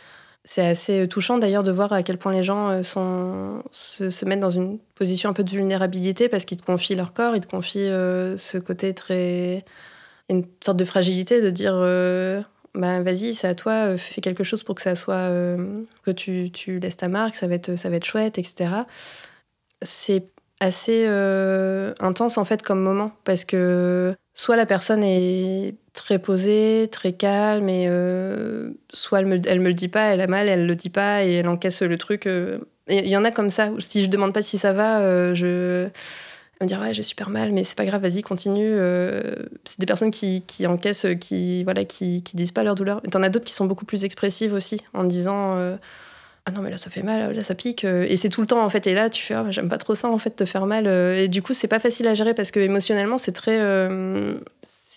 [0.48, 4.40] c'est assez touchant d'ailleurs de voir à quel point les gens euh, sont, se, mettent
[4.40, 7.46] dans une position un peu de vulnérabilité parce qu'ils te confient leur corps, ils te
[7.46, 9.62] confient euh, ce côté très...
[10.30, 11.74] une sorte de fragilité de dire...
[11.74, 12.40] Euh,
[12.74, 15.28] bah, vas-y, c'est à toi, fais quelque chose pour que ça soit...
[16.02, 18.70] que tu, tu, laisses ta marque, ça va être, ça va être chouette, etc.
[19.82, 20.24] C'est
[20.60, 26.88] assez euh, intense en fait comme moment parce que soit la personne est très posée,
[26.90, 30.48] très calme et euh, soit elle me, elle me le dit pas, elle a mal,
[30.48, 32.26] elle le dit pas et elle encaisse le truc.
[32.26, 32.58] Euh.
[32.88, 33.70] Il y en a comme ça.
[33.78, 35.88] Si je demande pas si ça va, je
[36.60, 38.76] elle me dire ouais j'ai super mal mais c'est pas grave vas-y continue
[39.64, 43.22] c'est des personnes qui, qui, encaissent qui voilà qui, qui disent pas leur douleur t'en
[43.22, 45.56] as d'autres qui sont beaucoup plus expressives aussi en disant
[46.48, 48.46] ah non mais là ça fait mal, là ça pique euh, et c'est tout le
[48.46, 50.46] temps en fait et là tu fais ah, j'aime pas trop ça en fait te
[50.46, 53.32] faire mal euh, et du coup c'est pas facile à gérer parce que émotionnellement c'est
[53.32, 54.38] très euh,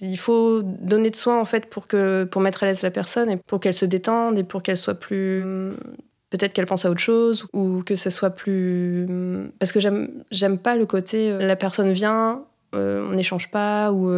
[0.02, 3.30] il faut donner de soi en fait pour que pour mettre à l'aise la personne
[3.30, 5.44] et pour qu'elle se détende et pour qu'elle soit plus
[6.30, 9.06] peut-être qu'elle pense à autre chose ou que ce soit plus
[9.60, 14.10] parce que j'aime j'aime pas le côté la personne vient on n'échange pas ou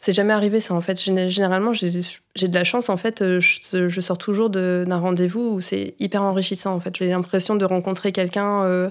[0.00, 0.96] c'est jamais arrivé ça en fait.
[0.96, 3.20] Généralement, j'ai de la chance en fait.
[3.20, 6.96] Euh, je, sors toujours d'un rendez-vous où c'est hyper enrichissant en fait.
[6.96, 8.90] J'ai l'impression de rencontrer quelqu'un euh,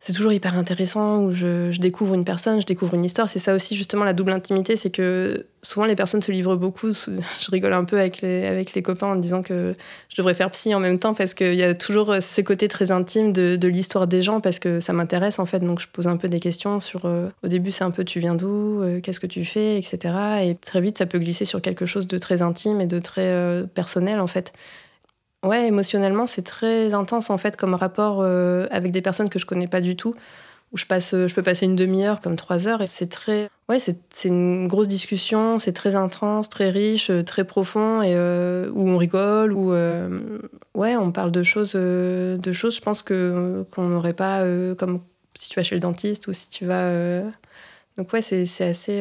[0.00, 3.28] c'est toujours hyper intéressant où je, découvre une personne, je découvre une histoire.
[3.28, 6.92] C'est ça aussi justement la double intimité, c'est que souvent les personnes se livrent beaucoup.
[7.40, 9.74] Je rigole un peu avec les, avec les copains en disant que
[10.08, 12.92] je devrais faire psy en même temps parce qu'il y a toujours ce côté très
[12.92, 15.58] intime de, l'histoire des gens parce que ça m'intéresse en fait.
[15.58, 17.04] Donc je pose un peu des questions sur.
[17.04, 20.14] Euh, au début c'est un peu tu viens d'où, euh, qu'est-ce que tu fais, etc.
[20.44, 23.26] Et très vite ça peut glisser sur quelque chose de très intime et de très
[23.26, 24.52] euh, personnel en fait.
[25.44, 29.46] Ouais, émotionnellement, c'est très intense en fait comme rapport euh, avec des personnes que je
[29.46, 30.14] connais pas du tout.
[30.72, 33.78] Où je passe, je peux passer une demi-heure comme trois heures et c'est très, ouais,
[33.78, 38.98] c'est une grosse discussion, c'est très intense, très riche, très profond et euh, où on
[38.98, 40.38] rigole, où euh,
[40.74, 42.76] ouais, on parle de choses, de choses.
[42.76, 44.44] Je pense qu'on n'aurait pas
[44.76, 45.00] comme
[45.34, 47.22] si tu vas chez le dentiste ou si tu vas.
[47.96, 49.00] Donc ouais, c'est assez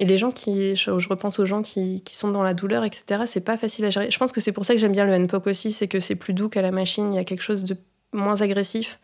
[0.00, 3.22] et les gens qui, je, repense aux gens qui, qui, sont dans la douleur, etc.,
[3.26, 4.10] c'est pas facile à gérer.
[4.10, 6.14] Je pense que c'est pour ça que j'aime bien le NPOC aussi, c'est que c'est
[6.14, 7.76] plus doux qu'à la machine, il y a quelque chose de
[8.12, 9.00] moins agressif.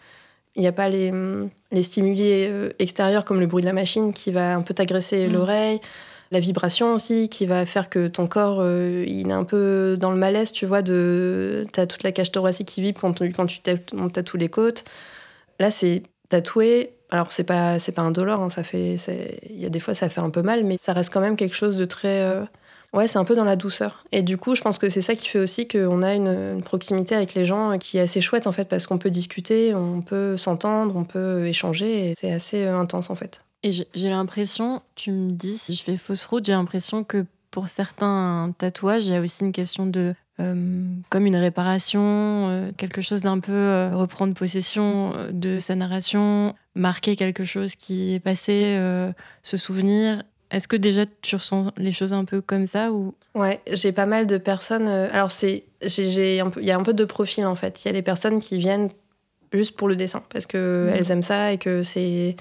[0.55, 1.13] Il n'y a pas les,
[1.73, 5.27] les stimuli euh, extérieurs comme le bruit de la machine qui va un peu t'agresser
[5.27, 5.33] mmh.
[5.33, 5.81] l'oreille,
[6.31, 10.13] la vibration aussi qui va faire que ton corps euh, il est un peu dans
[10.13, 13.61] le malaise, tu vois, de t'as toute la cage thoracique qui vibre quand, quand tu
[13.95, 14.85] montes à tous les côtes.
[15.59, 18.97] Là, c'est tatoué, alors c'est pas c'est pas indolore, hein, ça fait
[19.51, 21.37] il y a des fois ça fait un peu mal, mais ça reste quand même
[21.37, 22.45] quelque chose de très euh,
[22.93, 24.05] ouais c'est un peu dans la douceur.
[24.13, 27.15] Et du coup je pense que c'est ça qui fait aussi qu'on a une, proximité
[27.15, 30.37] avec les gens qui est assez chouette en fait parce qu'on peut discuter, on peut
[30.37, 33.41] s'entendre, on peut échanger et c'est assez euh, intense en fait.
[33.63, 37.69] Et j'ai l'impression, tu me dis si je fais fausse route, j'ai l'impression que pour
[37.69, 43.01] certains tatouages, il y a aussi une question de euh, comme une réparation, euh, quelque
[43.01, 48.79] chose d'un peu euh, reprendre possession de sa narration, marquer quelque chose qui est passé,
[49.43, 50.23] se souvenir?
[50.51, 53.15] Est-ce que déjà tu ressens les choses un peu comme ça ou?
[53.35, 54.89] Ouais, j'ai pas mal de personnes.
[54.89, 57.85] alors c'est, j'ai, il y a un peu de profil en fait.
[57.85, 58.91] Il y a les personnes qui viennent
[59.53, 60.97] juste pour le dessin parce que mmh.
[60.97, 62.37] elles aiment ça et que c'est,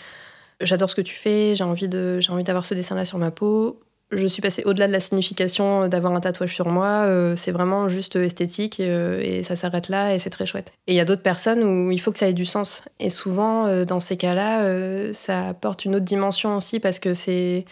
[0.61, 3.17] j'adore ce que tu fais, j'ai envie de, j'ai envie d'avoir ce dessin là sur
[3.17, 3.79] ma peau
[4.15, 7.05] je suis passée au-delà de la signification d'avoir un tatouage sur moi.
[7.05, 10.73] Euh, c'est vraiment juste esthétique euh, et, ça s'arrête là et c'est très chouette.
[10.87, 12.83] Et il y a d'autres personnes où il faut que ça ait du sens.
[12.99, 17.65] Et souvent, euh, dans ces cas-là, ça apporte une autre dimension aussi parce que c'est.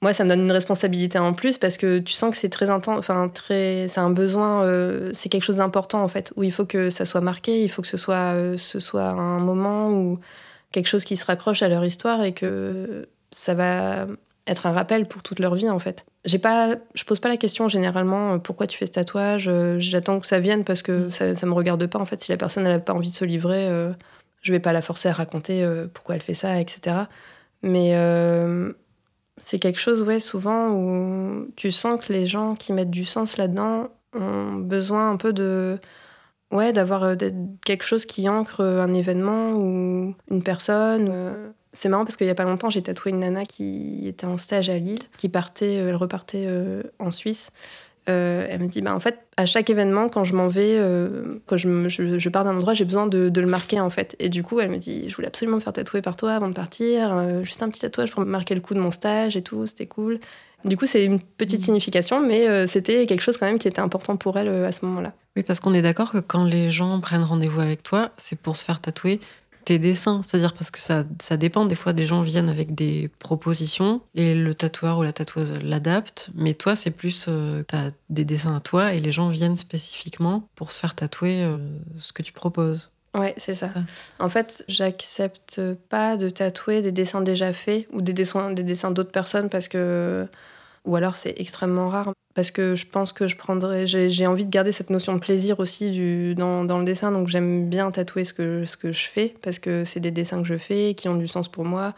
[0.00, 2.70] Moi, ça me donne une responsabilité en plus parce que tu sens que c'est très
[2.70, 3.86] intense, enfin, très.
[3.88, 4.66] C'est un besoin,
[5.12, 7.82] c'est quelque chose d'important en fait, où il faut que ça soit marqué, il faut
[7.82, 10.18] que ce soit, ce soit un moment ou
[10.72, 14.06] quelque chose qui se raccroche à leur histoire et que ça va
[14.46, 16.04] être un rappel pour toute leur vie en fait.
[16.24, 19.48] J'ai pas, je pose pas la question généralement euh, pourquoi tu fais ce tatouage.
[19.48, 22.20] Euh, j'attends que ça vienne parce que ça, ça me regarde pas en fait.
[22.20, 23.92] Si la personne n'a pas envie de se livrer, euh,
[24.40, 26.96] je vais pas la forcer à raconter pourquoi elle fait ça, etc.
[27.62, 27.94] Mais
[29.36, 33.36] c'est quelque chose, ouais, souvent où tu sens que les gens qui mettent du sens
[33.36, 35.78] là-dedans ont besoin un peu de.
[36.52, 37.16] Ouais, d'avoir euh,
[37.64, 41.08] quelque chose qui ancre un événement ou une personne.
[41.10, 41.50] Euh.
[41.72, 44.36] C'est marrant parce qu'il y a pas longtemps, j'ai tatoué une nana qui était en
[44.36, 46.46] stage à Lille, qui partait, elle repartait
[46.98, 47.50] en Suisse.
[48.08, 51.40] Euh, elle me dit bah, en fait, à chaque événement, quand je m'en vais, euh,
[51.46, 54.16] quand je, je, pars d'un endroit, j'ai besoin de, de, le marquer en fait.
[54.18, 56.48] Et du coup, elle me dit je voulais absolument me faire tatouer par toi avant
[56.48, 59.42] de partir, euh, juste un petit tatouage pour marquer le coup de mon stage et
[59.42, 60.18] tout, c'était cool.
[60.64, 61.64] Du coup, c'est une petite mmh.
[61.64, 65.12] signification, mais c'était quelque chose quand même qui était important pour elle à ce moment-là.
[65.34, 68.56] Oui, parce qu'on est d'accord que quand les gens prennent rendez-vous avec toi, c'est pour
[68.56, 69.18] se faire tatouer
[69.64, 70.20] tes dessins.
[70.22, 71.64] C'est-à-dire parce que ça, ça dépend.
[71.64, 76.30] Des fois, des gens viennent avec des propositions et le tatoueur ou la tatoueuse l'adapte.
[76.34, 79.56] Mais toi, c'est plus, euh, tu as des dessins à toi et les gens viennent
[79.56, 81.58] spécifiquement pour se faire tatouer euh,
[81.98, 82.90] ce que tu proposes.
[83.14, 83.68] Ouais, c'est ça.
[84.18, 88.90] En fait, j'accepte pas de tatouer des dessins déjà faits ou des dessins, des dessins
[88.90, 90.26] d'autres personnes parce que
[90.84, 94.50] ou alors c'est extrêmement rare parce que je pense que je prendrais j'ai envie de
[94.50, 97.12] garder cette notion de plaisir aussi du, dans, dans le dessin.
[97.12, 100.40] Donc j'aime bien tatouer ce que, ce que je fais parce que c'est des dessins
[100.40, 101.94] que je fais qui ont du sens pour moi.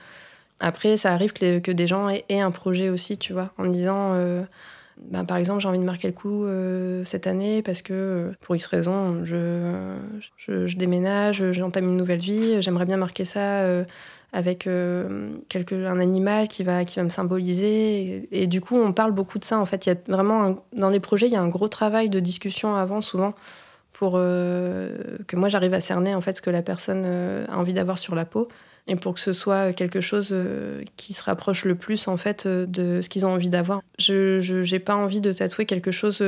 [0.61, 4.12] Après ça arrive que, que des gens aient, un projet aussi tu vois en disant
[4.14, 4.42] euh,
[4.99, 8.55] ben, par exemple j'ai envie de marquer le coup euh, cette année parce que pour
[8.55, 9.97] X raisons je,
[10.37, 13.85] je, déménage j'entame une nouvelle vie j'aimerais bien marquer ça euh,
[14.35, 18.29] avec euh, quelque, un animal qui va, qui va me symboliser.
[18.33, 19.61] Et, du coup, on parle beaucoup de ça.
[19.61, 22.11] En fait, il y a vraiment dans les projets, il y a un gros travail
[22.11, 23.35] de discussion avant, souvent,
[23.92, 27.57] pour euh, que moi j'arrive à cerner en fait ce que la personne euh, a
[27.57, 28.49] envie d'avoir sur la peau
[28.88, 30.35] et pour que ce soit quelque chose
[30.97, 33.81] qui se rapproche le plus en fait de ce qu'ils ont envie d'avoir.
[33.99, 36.23] Je n'ai pas envie de tatouer quelque chose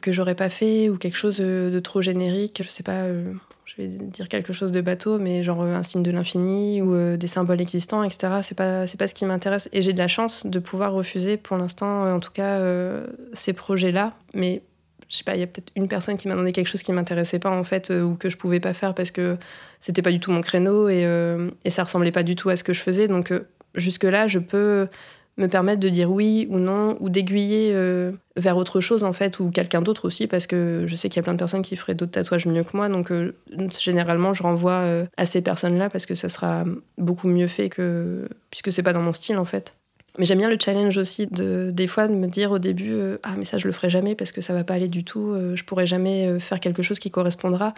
[0.00, 2.62] que j'aurais pas fait ou quelque chose de trop générique.
[2.64, 3.32] Je sais pas, euh,
[3.64, 6.94] je vais dire quelque chose de bateau, mais genre euh, un signe de l'infini ou
[6.94, 8.38] euh, des symboles existants, etc.
[8.42, 9.68] C'est pas, pas ce qui m'intéresse.
[9.72, 12.60] Et j'ai de la chance de pouvoir refuser pour l'instant, en tout cas,
[13.32, 14.14] ces projets-là.
[14.34, 14.62] Mais
[15.08, 16.92] je sais pas, il y a peut-être une personne qui m'a demandé quelque chose qui
[16.92, 19.38] m'intéressait pas en fait ou que je pouvais pas faire parce que
[19.80, 21.06] c'était pas du tout mon créneau et,
[21.64, 23.08] et ça ressemblait pas du tout à ce que je faisais.
[23.08, 23.32] Donc
[23.74, 24.88] jusque là, je peux
[25.38, 29.38] me permettre de dire oui ou non, ou d'aiguiller euh, vers autre chose en fait,
[29.38, 31.76] ou quelqu'un d'autre aussi, parce que je sais qu'il y a plein de personnes qui
[31.76, 33.34] feraient d'autres tatouages mieux que moi, donc euh,
[33.78, 36.64] généralement je renvoie euh, à ces personnes-là parce que ça sera
[36.98, 39.74] beaucoup mieux fait que puisque c'est pas dans mon style en fait.
[40.18, 43.34] Mais j'aime bien le challenge aussi de des fois de me dire au début ah
[43.38, 45.62] mais ça je le ferai jamais parce que ça va pas aller du tout, je
[45.62, 47.72] pourrai jamais faire quelque chose qui correspondra.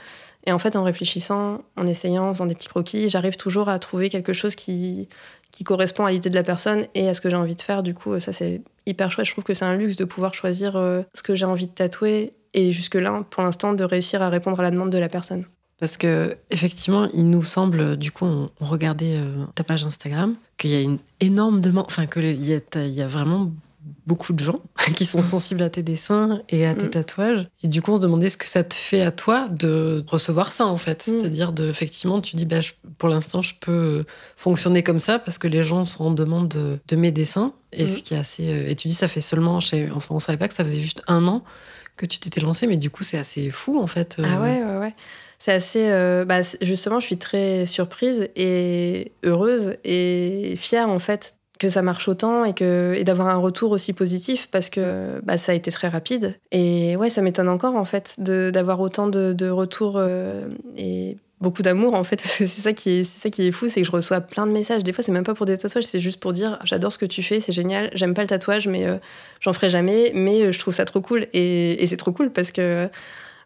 [0.47, 3.79] Et en fait en réfléchissant, en essayant, en faisant des petits croquis, j'arrive toujours à
[3.79, 5.07] trouver quelque chose qui
[5.51, 7.83] qui correspond à l'idée de la personne et à ce que j'ai envie de faire.
[7.83, 9.27] Du coup, ça, c'est hyper chouette.
[9.27, 11.73] Je trouve que c'est un luxe de pouvoir choisir euh, ce que j'ai envie de
[11.73, 15.45] tatouer et jusque-là, pour l'instant, de réussir à répondre à la demande de la personne.
[15.79, 20.71] Parce que effectivement, il nous semble, du coup, on, regardait euh, ta page Instagram, qu'il
[20.71, 23.51] y a une énorme demande, enfin qu'il y, y a vraiment
[24.07, 24.61] beaucoup de gens
[24.97, 26.91] qui sont sensibles à tes dessins et à tes mm.
[26.91, 27.49] tatouages.
[27.63, 30.53] Et du coup, on se demandait ce que ça te fait à toi de recevoir
[30.53, 31.07] ça, en fait.
[31.07, 31.19] Mm.
[31.19, 32.61] C'est-à-dire, de, effectivement, tu dis, bah,
[32.99, 34.05] pour l'instant, je peux
[34.37, 37.55] fonctionner comme ça parce que les gens sont en demande de, mes dessins.
[37.73, 37.87] Et, mm.
[37.87, 40.39] ce qui est assez, euh, et tu dis, ça fait seulement, chez, enfin, on savait
[40.39, 41.45] pas que ça faisait juste un an
[41.97, 44.17] que tu t'étais lancé, mais du coup, c'est assez fou, en fait.
[44.19, 44.25] Euh.
[44.27, 44.95] Ah ouais, ouais, ouais.
[45.39, 45.91] C'est assez.
[45.91, 51.83] Euh, bah, justement, je suis très surprise et heureuse et fière, en fait, que ça
[51.83, 52.55] marche autant et,
[52.99, 56.35] et d'avoir un retour aussi positif parce que bah, ça a été très rapide.
[56.51, 61.63] Et ouais, ça m'étonne encore en fait d'avoir autant de, de retours euh, et beaucoup
[61.63, 62.21] d'amour en fait.
[62.27, 64.53] c'est ça qui est, c'est ça qui est fou, c'est que je reçois plein de
[64.53, 64.83] messages.
[64.83, 67.07] Des fois, c'est même pas pour des tatouages, c'est juste pour dire j'adore ce que
[67.07, 67.91] tu fais, c'est génial.
[67.93, 68.97] J'aime pas le tatouage, mais euh,
[69.41, 70.13] j'en ferai jamais.
[70.15, 72.89] Mais euh, je trouve ça trop cool et, et c'est trop cool parce que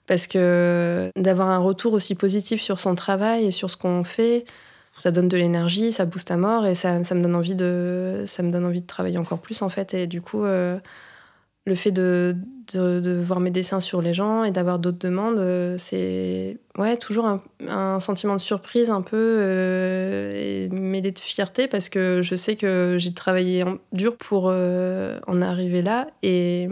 [0.06, 4.44] parce que d'avoir un retour aussi positif sur son travail et sur ce qu'on fait
[4.98, 8.22] ça donne de l'énergie, ça booste à mort et ça, ça, me donne envie de,
[8.26, 9.94] ça me donne envie de travailler encore plus en fait.
[9.94, 10.78] Et du coup, euh,
[11.66, 12.36] le fait de,
[12.72, 17.26] de, voir mes dessins sur les gens et d'avoir d'autres demandes, euh, c'est ouais, toujours
[17.68, 22.96] un, sentiment de surprise un peu euh, mêlé de fierté parce que je sais que
[22.98, 26.06] j'ai travaillé dur pour en arriver là.
[26.22, 26.68] Et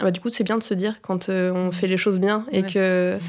[0.00, 2.46] ah bah, du coup, c'est bien de se dire quand on fait les choses bien
[2.52, 3.18] et que.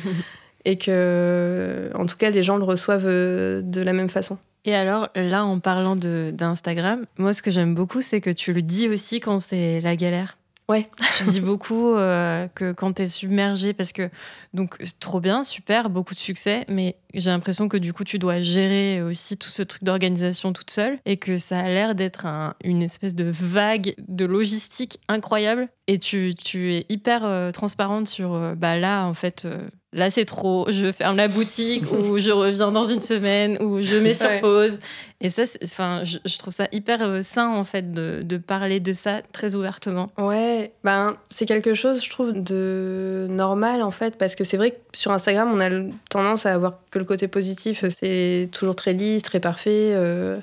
[0.66, 4.38] et que, en tout cas, les gens le reçoivent euh, de la même façon.
[4.66, 8.64] Et alors, là, en parlant d'Instagram, moi, ce que j'aime beaucoup, c'est que tu le
[8.64, 10.38] dis aussi quand c'est la galère.
[10.68, 10.90] Ouais.
[11.20, 14.10] Tu dis beaucoup euh, que quand tu es submergé, parce que,
[14.56, 18.42] donc, trop bien, super, beaucoup de succès, mais j'ai l'impression que du coup, tu dois
[18.42, 22.26] gérer aussi tout ce truc d'organisation toute seule et que ça a l'air d'être
[22.64, 25.68] une espèce de vague de logistique incroyable.
[25.86, 29.48] Et tu, tu es hyper euh, transparente sur, bah là, en fait,
[29.96, 33.96] là c'est trop, je ferme la boutique ou je reviens dans une semaine ou je
[33.96, 34.78] mets sur pause.
[35.22, 38.80] Et ça, enfin, je, je trouve ça hyper euh, sain en fait de, de parler
[38.82, 40.12] de ça très ouvertement.
[40.18, 44.72] Ouais, ben c'est quelque chose, je trouve, de normal en fait, parce que c'est vrai
[44.72, 45.70] que sur Instagram, on a
[46.10, 50.38] tendance à avoir que le côté positif, c'est toujours très lisse, très parfait, euh,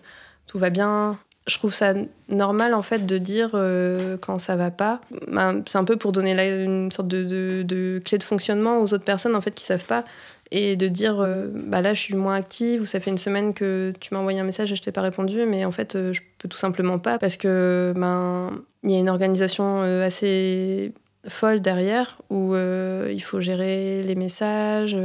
[0.47, 1.19] tout va bien.
[1.49, 1.95] Je trouve ça
[2.29, 5.01] normal en fait de dire euh, quand ça va pas.
[5.27, 8.95] Ben, c'est un peu pour donner là une sorte de, de- clé de fonctionnement aux
[8.95, 10.05] autres personnes en fait qui savent pas
[10.53, 13.55] et de dire euh, bah là je suis moins active ou ça fait une semaine
[13.55, 16.13] que tu m'as envoyé un message et je t'ai pas répondu mais en fait euh,
[16.13, 18.51] je peux tout simplement pas parce que ben
[18.85, 20.93] il y a une organisation assez
[21.27, 24.97] folle derrière où il faut gérer les messages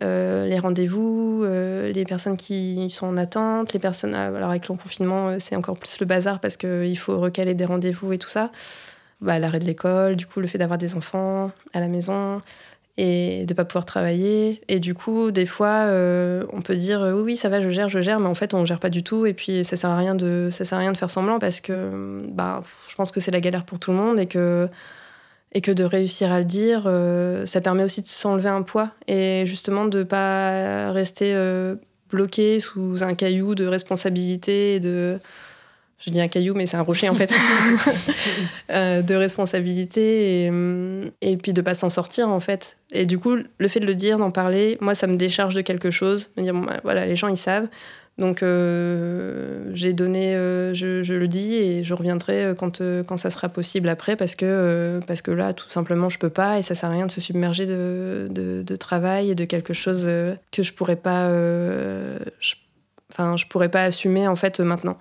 [0.00, 4.74] les rendez-vous euh, les personnes qui sont en attente les personnes euh, alors avec le
[4.74, 8.28] confinement euh, c'est encore plus le bazar parce qu'il faut recaler des rendez-vous et tout
[8.28, 8.50] ça
[9.20, 12.40] bah, l'arrêt de l'école du coup le fait d'avoir des enfants à la maison
[12.98, 14.62] et de pas pouvoir travailler.
[14.68, 17.68] Et du coup, des fois, euh, on peut dire euh, oui, oui, ça va, je
[17.68, 19.26] gère, je gère, mais en fait, on gère pas du tout.
[19.26, 22.22] Et puis, ça sert rien de, ça sert à rien de faire semblant parce que,
[22.30, 24.68] bah, je pense que c'est la galère pour tout le monde et que
[25.56, 28.90] et que de réussir à le dire, euh, ça permet aussi de s'enlever un poids
[29.08, 31.76] et justement de pas rester euh,
[32.10, 35.18] bloqué sous un caillou de responsabilité et de
[35.98, 37.32] je dis un caillou, mais c'est un rocher en fait,
[38.70, 40.50] Euh, de responsabilité et,
[41.22, 42.76] et puis de pas s'en sortir en fait.
[42.92, 45.62] Et du coup, le fait de le dire, d'en parler, moi, ça me décharge de
[45.62, 46.32] quelque chose.
[46.36, 47.68] Me dire, bon, bah, voilà, les gens, ils savent.
[48.18, 53.50] Donc, euh, j'ai donné, euh, je, le dis et je reviendrai euh, quand, ça sera
[53.50, 57.06] possible après parce que, là, tout simplement, je peux pas et ça sert à rien
[57.06, 60.04] de se submerger de, travail et de quelque chose
[60.52, 61.26] que je pourrais pas,
[63.12, 64.96] enfin, je pourrais pas assumer en fait maintenant.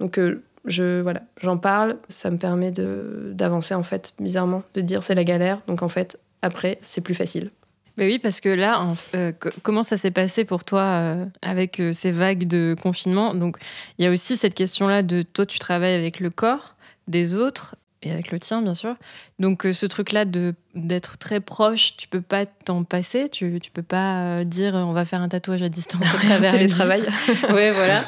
[0.00, 0.18] Donc,
[0.64, 5.24] je voilà, j'en parle, ça me permet d'avancer en fait bizarrement, de dire c'est la
[5.24, 5.60] galère.
[5.68, 7.50] Donc en fait après c'est plus facile.
[7.96, 11.24] Mais oui, parce que là, en- euh, co- comment ça s'est passé pour toi euh,
[11.42, 13.34] avec euh, ces vagues de confinement?
[13.34, 13.56] Donc,
[13.98, 16.76] il y a aussi cette question-là de toi, tu travailles avec le corps
[17.08, 18.94] des autres et avec le tien, bien sûr.
[19.38, 23.30] Donc, ce truc-là de d'être très proche, tu peux pas t'en passer?
[23.30, 27.00] Tu, tu peux pas dire on va faire un tatouage à distance à travers télétravail.
[27.00, 27.52] vitre.
[27.54, 28.04] ouais, voilà.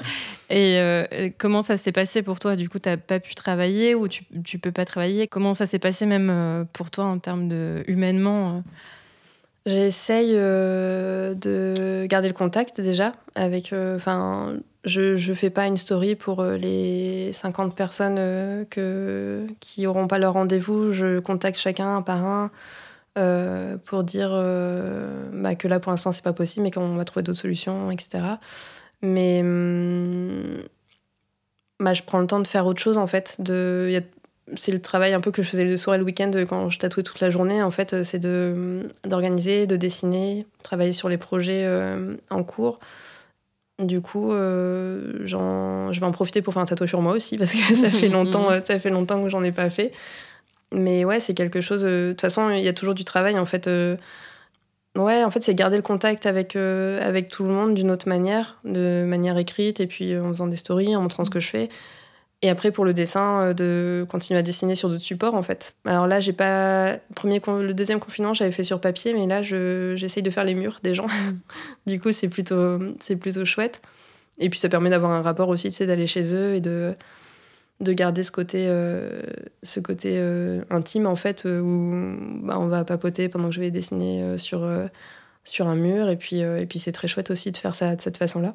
[0.50, 1.06] Et euh,
[1.38, 2.56] comment ça s'est passé pour toi?
[2.56, 5.26] Du coup, tu n'as pas pu travailler ou tu, tu peux pas travailler?
[5.28, 8.62] Comment ça s'est passé même pour toi en termes de humainement
[9.66, 13.72] J'essaye euh, de garder le contact déjà avec.
[13.96, 19.86] Enfin, je je fais pas une story pour euh, les 50 personnes euh, que qui
[19.86, 20.92] auront pas leur rendez-vous.
[20.92, 22.50] Je contacte chacun un par un.
[23.18, 27.04] euh, pour dire euh, bah, que là pour l'instant c'est pas possible mais qu'on va
[27.04, 28.20] trouver d'autres solutions etc
[29.02, 30.62] mais hum,
[31.80, 33.36] bah, je prends le temps de faire autre chose en fait
[34.54, 36.70] c'est le travail un peu que je faisais le soir et le week-end euh, quand
[36.70, 41.08] je tatouais toute la journée en fait euh, c'est de d'organiser de dessiner travailler sur
[41.08, 42.78] les projets euh, en cours
[43.78, 47.38] du coup euh, j'en- je vais en profiter pour faire un tatouage sur moi aussi
[47.38, 49.92] parce que ça fait longtemps euh, ça fait longtemps que j'en ai pas fait
[50.72, 53.38] mais ouais c'est quelque chose euh, de toute façon il y a toujours du travail
[53.38, 53.96] en fait euh,
[54.96, 58.08] Ouais, en fait, c'est garder le contact avec, euh, avec tout le monde d'une autre
[58.08, 61.38] manière, de manière écrite, et puis euh, en faisant des stories, en montrant ce que
[61.38, 61.68] je fais.
[62.40, 65.74] Et après, pour le dessin, euh, de continuer à dessiner sur d'autres supports, en fait.
[65.84, 66.92] Alors là, j'ai pas.
[66.92, 70.44] le Premier, le deuxième confinement, j'avais fait sur papier, mais là, je- j'essaye de faire
[70.44, 71.06] les murs des gens.
[71.86, 72.78] du coup, c'est plutôt,
[73.20, 73.82] plutôt chouette.
[74.38, 76.94] Et puis, ça permet d'avoir un rapport aussi, tu sais, d'aller chez eux et de,
[77.80, 79.20] de garder ce côté, euh,
[79.64, 81.92] ce côté euh, intime, en fait, où
[82.44, 84.64] bah, on va papoter pendant que je vais dessiner sur,
[85.42, 86.08] sur un mur.
[86.08, 88.54] Et puis, euh, et puis c'est très chouette aussi de faire ça de cette façon-là.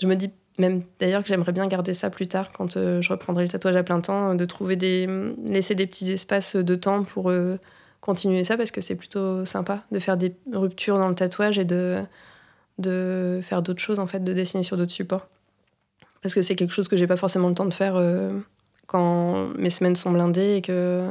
[0.00, 3.10] Je me dis même d'ailleurs que j'aimerais bien garder ça plus tard, quand euh, je
[3.10, 5.06] reprendrai le tatouage à plein temps, euh, de trouver des.
[5.44, 7.56] laisser des petits espaces de temps pour euh,
[8.00, 11.64] continuer ça, parce que c'est plutôt sympa de faire des ruptures dans le tatouage et
[11.64, 12.02] de,
[12.78, 15.28] de faire d'autres choses, en fait, de dessiner sur d'autres supports.
[16.22, 18.00] Parce que c'est quelque chose que j'ai pas forcément le temps de faire
[18.88, 21.08] quand mes semaines sont blindées et que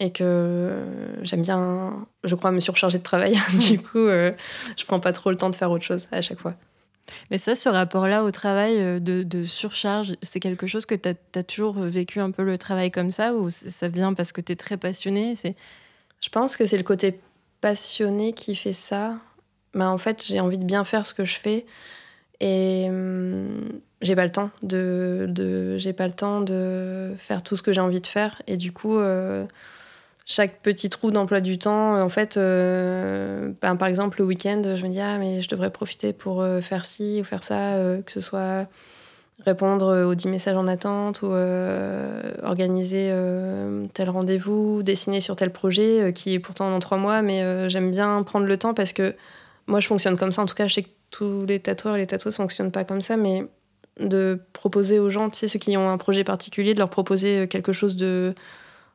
[0.00, 0.82] et que
[1.22, 3.38] j'aime bien, je crois, me surcharger de travail.
[3.68, 6.54] du coup, je prends pas trop le temps de faire autre chose à chaque fois.
[7.30, 11.42] Mais ça, ce rapport-là au travail euh, de, surcharge, c'est quelque chose que tu as,
[11.42, 14.56] toujours vécu un peu le travail comme ça ou ça vient parce que tu es
[14.56, 15.34] très passionné.
[16.20, 17.20] Je pense que c'est le côté
[17.60, 19.18] passionné qui fait ça.
[19.74, 21.66] Bah, en fait, j'ai envie de bien faire ce que je fais
[22.40, 27.56] et hum, j'ai pas le temps de, de j'ai pas le temps de faire tout
[27.56, 29.44] ce que j'ai envie de faire et du coup euh,
[30.28, 34.84] chaque petit trou d'emploi du temps en fait euh, ben, par exemple le week-end je
[34.84, 38.02] me dis ah mais je devrais profiter pour euh, faire ci ou faire ça euh,
[38.02, 38.66] que ce soit
[39.46, 41.28] répondre aux 10 messages en attente ou
[42.42, 43.14] organiser
[43.94, 48.20] tel rendez-vous, dessiner sur tel projet qui est pourtant dans trois mois, mais j'aime bien
[48.24, 49.14] prendre le temps parce que
[49.68, 50.42] moi je fonctionne comme ça.
[50.42, 53.00] En tout cas, je sais que tous les tatoueurs et les tatoueuses fonctionnent pas comme
[53.00, 53.46] ça, mais
[54.00, 57.46] de proposer aux gens, tu sais, ceux qui ont un projet particulier, de leur proposer
[57.46, 58.34] quelque chose de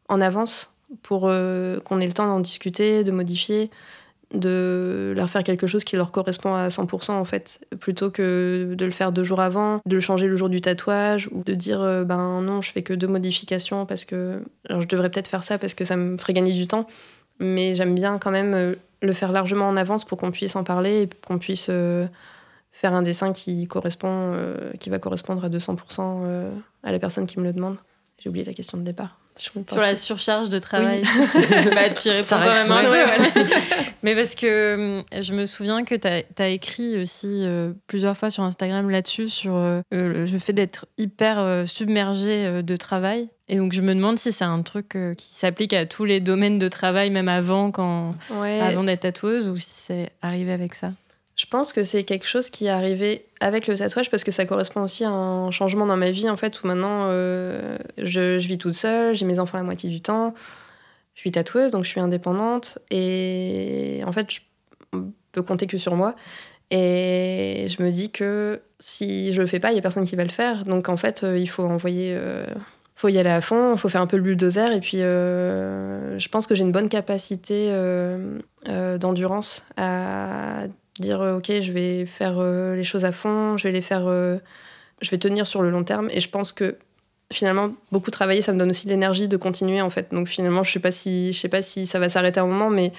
[0.10, 3.70] en avance pour qu'on ait le temps d'en discuter, de modifier
[4.34, 8.86] de leur faire quelque chose qui leur correspond à 100% en fait, plutôt que de
[8.86, 11.82] le faire deux jours avant, de le changer le jour du tatouage ou de dire
[11.82, 15.44] euh, ben non, je fais que deux modifications parce que alors je devrais peut-être faire
[15.44, 16.88] ça parce que ça me ferait gagner du temps,
[17.40, 20.64] mais j'aime bien quand même euh, le faire largement en avance pour qu'on puisse en
[20.64, 22.08] parler et qu'on puisse euh,
[22.72, 24.34] faire un dessin qui correspond,
[24.80, 26.50] qui va correspondre à 200%
[26.82, 27.78] à la personne qui me le demande.
[28.18, 29.23] J'ai oublié la question de départ.
[29.38, 31.02] Sur la surcharge de travail.
[31.74, 33.42] bah, tu réponds quand même un peu.
[34.04, 38.30] Mais parce que hum, je me souviens que tu as, écrit aussi euh, plusieurs fois
[38.30, 43.30] sur Instagram là-dessus, sur euh, le fait d'être hyper euh, submergé de travail.
[43.50, 46.60] Et donc, je me demande si c'est un truc qui s'applique à tous les domaines
[46.60, 50.92] de travail, même avant, quand, avant d'être tatoueuse, ou si c'est arrivé avec ça.
[51.36, 54.46] Je pense que c'est quelque chose qui est arrivé avec le tatouage parce que ça
[54.46, 58.60] correspond aussi à un changement dans ma vie en fait où maintenant euh, je, vis
[58.60, 60.36] toute seule, j'ai mes enfants la moitié du temps,
[61.16, 64.40] je suis tatoueuse donc je suis indépendante et en fait je
[65.32, 66.16] peux compter que sur moi.
[66.70, 70.16] Et je me dis que si je le fais pas il y a personne qui
[70.16, 70.66] va le faire.
[70.66, 72.46] Donc en fait euh, il faut envoyer euh,
[72.96, 76.46] faut y aller à fond, faut faire un peu le bulldozer et puis je pense
[76.46, 77.76] que j'ai une bonne capacité
[78.68, 80.68] d'endurance à
[81.00, 84.06] dire euh, ok je vais faire euh, les choses à fond je vais les faire
[84.08, 84.38] euh,
[85.02, 86.10] je vais tenir sur le long terme.
[86.12, 86.78] Et je pense que
[87.32, 90.12] finalement beaucoup travailler ça me donne aussi l'énergie de continuer en fait.
[90.12, 92.48] Donc finalement je sais pas si je sais pas si ça va s'arrêter à un
[92.48, 92.94] moment mais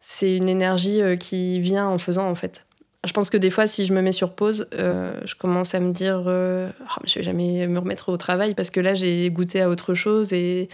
[0.00, 2.64] c'est une énergie qui vient en faisant en fait.
[3.04, 5.92] Je pense que des fois si je me mets sur pause je commence à me
[5.92, 9.70] dire oh, je vais jamais me remettre au travail parce que là j'ai goûté à
[9.70, 10.68] autre chose et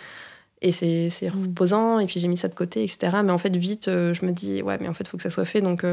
[0.63, 1.43] et c'est mm.
[1.43, 2.01] reposant.
[2.01, 4.63] Et puis j'ai mis ça de côté etc mais en fait vite je me dis
[4.63, 5.61] ouais mais en fait il faut que ça soit fait.
[5.61, 5.85] Donc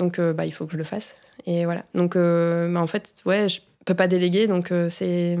[0.00, 1.14] donc, euh, bah, il faut que je le fasse.
[1.46, 1.84] Et voilà.
[1.94, 4.48] Donc, euh, bah, en fait, ouais, je peux pas déléguer.
[4.48, 5.38] Donc, euh, c'est.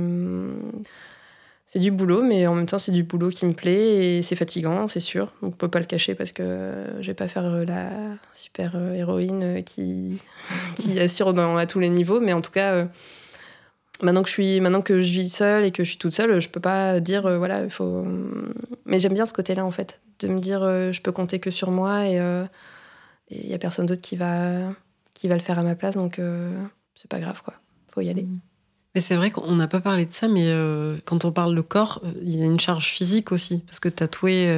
[1.66, 4.34] C'est du boulot, mais en même temps, c'est du boulot qui me plaît et c'est
[4.34, 5.32] fatigant, c'est sûr.
[5.40, 7.90] Donc, on peut pas le cacher parce que je vais pas faire la
[8.32, 10.20] super héroïne qui,
[10.76, 12.18] qui assure à tous les niveaux.
[12.18, 12.88] Mais en tout cas,
[14.02, 16.40] maintenant, que je suis, maintenant que je vis seule et que je suis toute seule,
[16.40, 18.04] je peux pas dire, voilà, il faut.
[18.84, 21.70] Mais j'aime bien ce côté-là, en fait, de me dire, je peux compter que sur
[21.70, 22.18] moi et
[23.30, 24.72] il y a personne d'autre qui va,
[25.14, 26.50] qui va le faire à ma place, donc euh,
[26.94, 27.54] c'est pas grave, quoi.
[27.88, 28.22] Faut y aller.
[28.22, 28.40] Mm.
[28.94, 31.60] Mais c'est vrai qu'on n'a pas parlé de ça, mais euh, quand on parle de
[31.60, 33.58] corps, euh, il y a une charge physique aussi.
[33.66, 34.48] Parce que tatouer.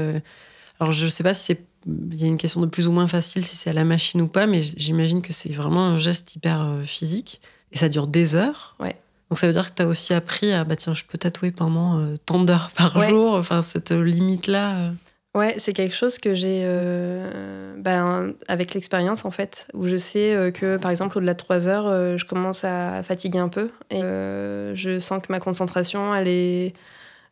[0.81, 1.65] alors, je sais pas si c'est.
[1.87, 4.21] Il y a une question de plus ou moins facile, si c'est à la machine
[4.23, 7.41] ou pas, mais j'imagine que c'est vraiment un geste hyper physique.
[7.73, 8.77] Et ça dure des heures.
[8.79, 8.97] Ouais.
[9.29, 11.51] Donc ça veut dire que tu as aussi appris à, bah tiens, je peux tatouer
[11.51, 13.35] pendant tant d'heures par jour.
[13.35, 14.93] Enfin, cette limite-là.
[15.35, 20.35] Ouais, c'est quelque chose que j'ai euh, ben, avec l'expérience en fait, où je sais
[20.35, 23.71] euh, que par exemple au-delà de 3 heures, euh, je commence à fatiguer un peu
[23.89, 26.75] et je sens que ma concentration elle est,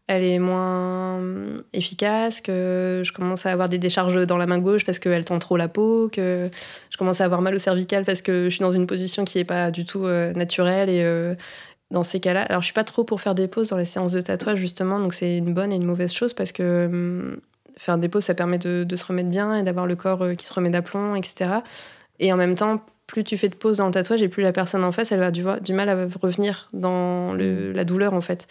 [0.07, 1.20] elle est moins
[1.74, 5.38] efficace, que je commence à avoir des décharges dans la main gauche parce qu'elle tend
[5.38, 6.48] trop la peau, que
[6.88, 9.36] je commence à avoir mal au cervical parce que je suis dans une position qui
[9.36, 11.36] n'est pas du tout naturelle et
[11.90, 14.12] dans ces cas-là, alors je suis pas trop pour faire des pauses dans les séances
[14.12, 17.40] de tatouage justement, donc c'est une bonne et une mauvaise chose parce que hum,
[17.80, 20.44] faire des pauses, ça permet de, se remettre bien et d'avoir le corps euh, qui
[20.44, 21.50] se remet d'aplomb, etc.
[22.18, 24.52] Et en même temps, plus tu fais de pauses dans le tatouage et plus la
[24.52, 27.72] personne en face, elle va du, du mal à revenir dans mm.
[27.72, 28.46] la douleur, en fait.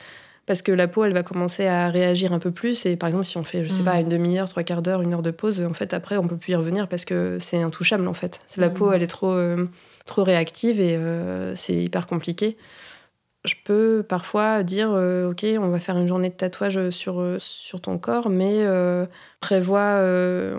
[0.47, 2.88] Parce que la peau, elle va commencer à réagir un peu plus.
[2.88, 4.01] Et par exemple, si on fait, je sais pas, mm.
[4.01, 6.53] une demi-heure, trois quarts d'heure, une heure de pause, en fait, après, on peut plus
[6.53, 8.39] y revenir parce que c'est intouchable, en fait.
[8.57, 8.73] La mm.
[8.73, 9.69] peau, elle est trop, euh,
[10.07, 12.57] trop réactive et euh, c'est hyper compliqué
[13.46, 17.38] je peux parfois dire euh, ok on va faire une journée de tatouage sur, euh,
[17.40, 19.06] sur ton corps mais euh,
[19.40, 20.02] prévois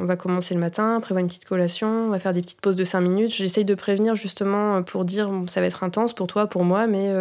[0.01, 2.77] on va commencer le matin prévois une petite collation on va faire des petites pauses
[2.77, 3.33] de 5 minutes.
[3.33, 7.13] J'essaye de prévenir justement pour dire ça va être intense pour toi pour moi mais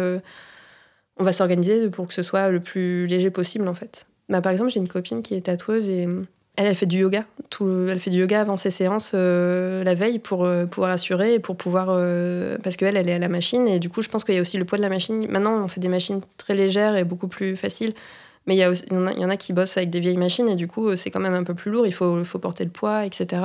[1.18, 4.06] on va s'organiser pour que ce soit le plus léger possible en fait.
[4.30, 6.08] Bah, par exemple j'ai une copine qui est tatoueuse et
[6.56, 7.24] elle, elle fait du yoga.
[7.60, 11.38] Elle fait du yoga avant ses séances euh, la veille pour euh, pouvoir assurer et
[11.38, 11.88] pour pouvoir.
[11.90, 13.66] Euh, parce qu'elle, elle est à la machine.
[13.68, 15.26] Et du coup, je pense qu'il y a aussi le poids de la machine.
[15.30, 17.94] Maintenant, on fait des machines très légères et beaucoup plus faciles.
[18.46, 20.56] Mais il y, a il, y en a, qui bossent avec des vieilles machines et
[20.56, 21.86] du coup, c'est quand même un peu plus lourd.
[21.86, 23.42] Il faut, faut porter le poids, etc.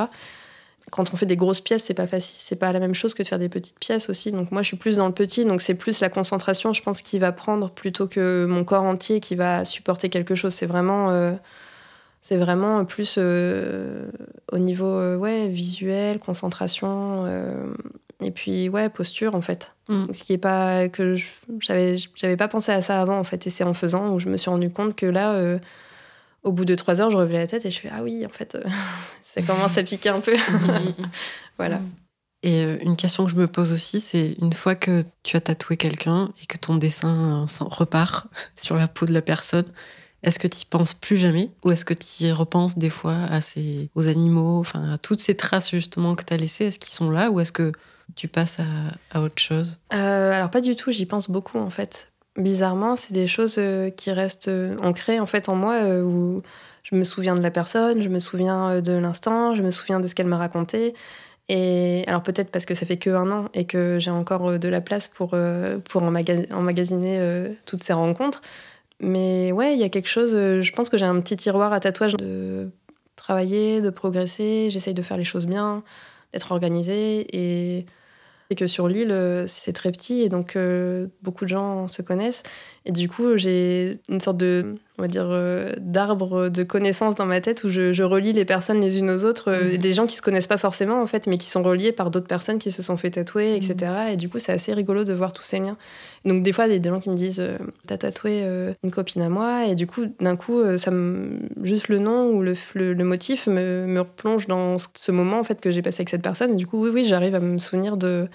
[0.90, 2.38] Quand on fait des grosses pièces, c'est pas facile.
[2.40, 4.32] C'est pas la même chose que de faire des petites pièces aussi.
[4.32, 5.46] Donc moi, je suis plus dans le petit.
[5.46, 9.20] Donc c'est plus la concentration, je pense, qui va prendre plutôt que mon corps entier
[9.20, 10.54] qui va supporter quelque chose.
[10.54, 11.10] C'est vraiment
[12.28, 14.10] c'est vraiment plus euh,
[14.52, 17.24] au niveau euh, ouais, visuel, concentration.
[17.28, 17.72] Euh,
[18.20, 19.74] Et puis, ouais, posture, en fait.
[19.90, 20.06] Mm.
[20.12, 20.90] Ce qui est pas.
[20.90, 21.16] que
[21.60, 23.46] j'avais j'avais pas pensé à ça avant, en fait.
[23.46, 25.60] Et c'est en faisant où je me suis rendu compte que là,
[26.42, 28.30] au bout de trois heures, je relevais la tête et je fais Ah oui, en
[28.30, 28.58] fait,
[29.22, 30.36] ça commence à piquer un peu.
[31.60, 31.80] voilà.
[32.42, 35.78] Et une question que je me pose aussi, c'est une fois que tu as tatoué
[35.78, 39.72] quelqu'un et que ton dessin repart sur la peau de la personne,
[40.26, 43.16] est-ce que tu y penses plus jamais ou est-ce que tu y repenses des fois
[43.30, 46.66] à ces, aux animaux, enfin à toutes ces traces justement que tu as laissées?
[46.66, 47.72] Est-ce qu'ils sont là ou est-ce que
[48.16, 48.58] tu passes
[49.14, 49.80] à, autre chose?
[49.94, 52.12] Euh, alors pas du tout, j'y pense beaucoup en fait.
[52.38, 56.42] Bizarrement, c'est des choses euh, qui restent euh, ancrées en fait en moi où
[56.84, 60.08] je me souviens de la personne, je me souviens de l'instant, je me souviens de
[60.08, 60.96] ce qu'elle m'a raconté.
[61.48, 64.68] Et alors peut-être parce que ça fait que un an et que j'ai encore de
[64.68, 65.36] la place pour,
[65.90, 67.20] pour emmaga- emmagasiner
[67.68, 68.42] toutes ces rencontres.
[69.02, 71.74] Mais ouais, il y a quelque chose, euh, je pense que j'ai un petit tiroir
[71.74, 72.70] à tatouage de
[73.16, 75.84] travailler, de progresser, j'essaye de faire les choses bien,
[76.34, 77.86] d'être organisée et
[78.50, 82.02] et que sur l'île, euh, c'est très petit et donc euh, beaucoup de gens se
[82.02, 82.44] connaissent.
[82.86, 87.26] Et du coup, j'ai une sorte de, on va dire, euh, d'arbre de connaissances dans
[87.26, 89.78] ma tête où je, je relie les personnes les unes aux autres, euh, Mhm.
[89.78, 92.28] des gens qui se connaissent pas forcément en fait, mais qui sont reliés par d'autres
[92.28, 93.76] personnes qui se sont fait tatouer, etc.
[94.14, 95.76] Et du coup, c'est assez rigolo de voir tous ces liens.
[96.24, 98.44] Donc des fois, il y a des gens qui me disent, euh, t'as tatoué
[98.84, 101.40] une copine à moi, et du coup, d'un coup, ça me...
[101.64, 105.44] juste le nom ou le, le, le motif me, me replonge dans ce moment en
[105.44, 106.52] fait que j'ai passé avec cette personne.
[106.54, 108.28] Et du coup, oui, oui, j'arrive à me souvenir de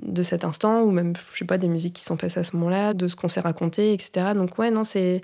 [0.00, 2.56] de cet instant ou même je sais pas des musiques qui sont passées à ce
[2.56, 5.20] moment-là de ce qu'on s'est raconté etc donc ouais non c'est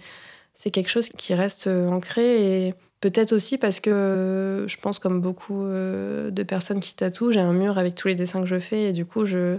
[0.61, 4.99] c'est quelque chose qui reste euh, ancré et peut-être aussi parce que euh, je pense
[4.99, 8.49] comme beaucoup euh, de personnes qui tatouent j'ai un mur avec tous les dessins que
[8.49, 9.59] je fais et du coup je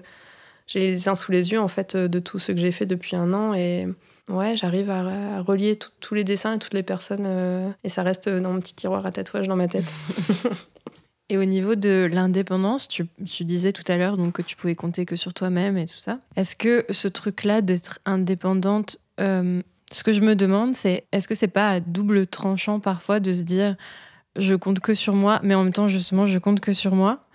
[0.68, 3.16] j'ai les dessins sous les yeux en fait de tout ce que j'ai fait depuis
[3.16, 3.88] un an et
[4.28, 7.90] ouais j'arrive à, à relier tout- tous les dessins et toutes les personnes euh, et
[7.90, 9.86] ça reste dans mon petit tiroir à tatouage dans ma tête
[11.32, 14.74] Et au niveau de l'indépendance, tu, tu disais tout à l'heure donc que tu pouvais
[14.74, 16.18] compter que sur toi-même et tout ça.
[16.36, 19.62] Est-ce que ce truc-là d'être indépendante, euh,
[19.92, 23.34] ce que je me demande, c'est est-ce que c'est pas à double tranchant parfois de
[23.34, 23.76] se dire
[24.38, 27.26] je compte que sur moi, mais en même temps justement je compte que sur moi?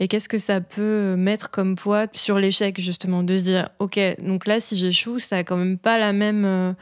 [0.00, 4.00] Et qu'est-ce que ça peut mettre comme poids sur l'échec justement de se dire ok
[4.20, 6.72] donc là si j'échoue ça a quand même pas la même euh,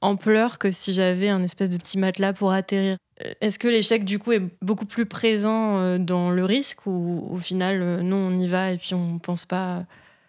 [0.00, 2.96] ampleur que si j'avais un espèce de petit matelas pour atterrir.
[3.24, 7.26] Euh, Est-ce que l'échec, du coup, est beaucoup plus présent euh, dans le risque ou
[7.30, 9.84] au final, non, on y va et puis on pense pas?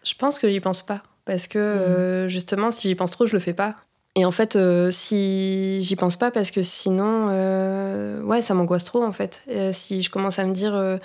[0.06, 1.04] Je pense que j'y pense pas.
[1.26, 3.76] Parce que euh, justement, si j'y pense trop, je le fais pas.
[4.18, 8.84] Et en fait, euh, si j'y pense pas, parce que sinon, euh, ouais, ça m'angoisse
[8.84, 9.44] trop en fait.
[9.48, 11.00] Euh, si je commence à me dire,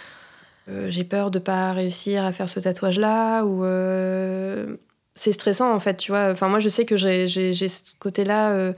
[0.89, 3.65] j'ai peur de pas réussir à faire ce tatouage-là, ou
[5.15, 6.33] c'est stressant en fait, tu vois.
[6.49, 8.73] Moi, je sais que j'ai ce côté-là.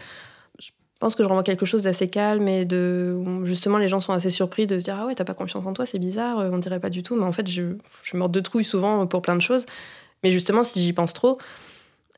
[0.59, 4.13] je pense que je renvoie quelque chose d'assez calme et de justement les gens sont
[4.13, 6.57] assez surpris de se dire ah ouais t'as pas confiance en toi c'est bizarre on
[6.59, 9.37] dirait pas du tout mais en fait je je meurs de trouille souvent pour plein
[9.37, 9.67] de choses
[10.25, 11.39] mais justement, si j'y pense trop,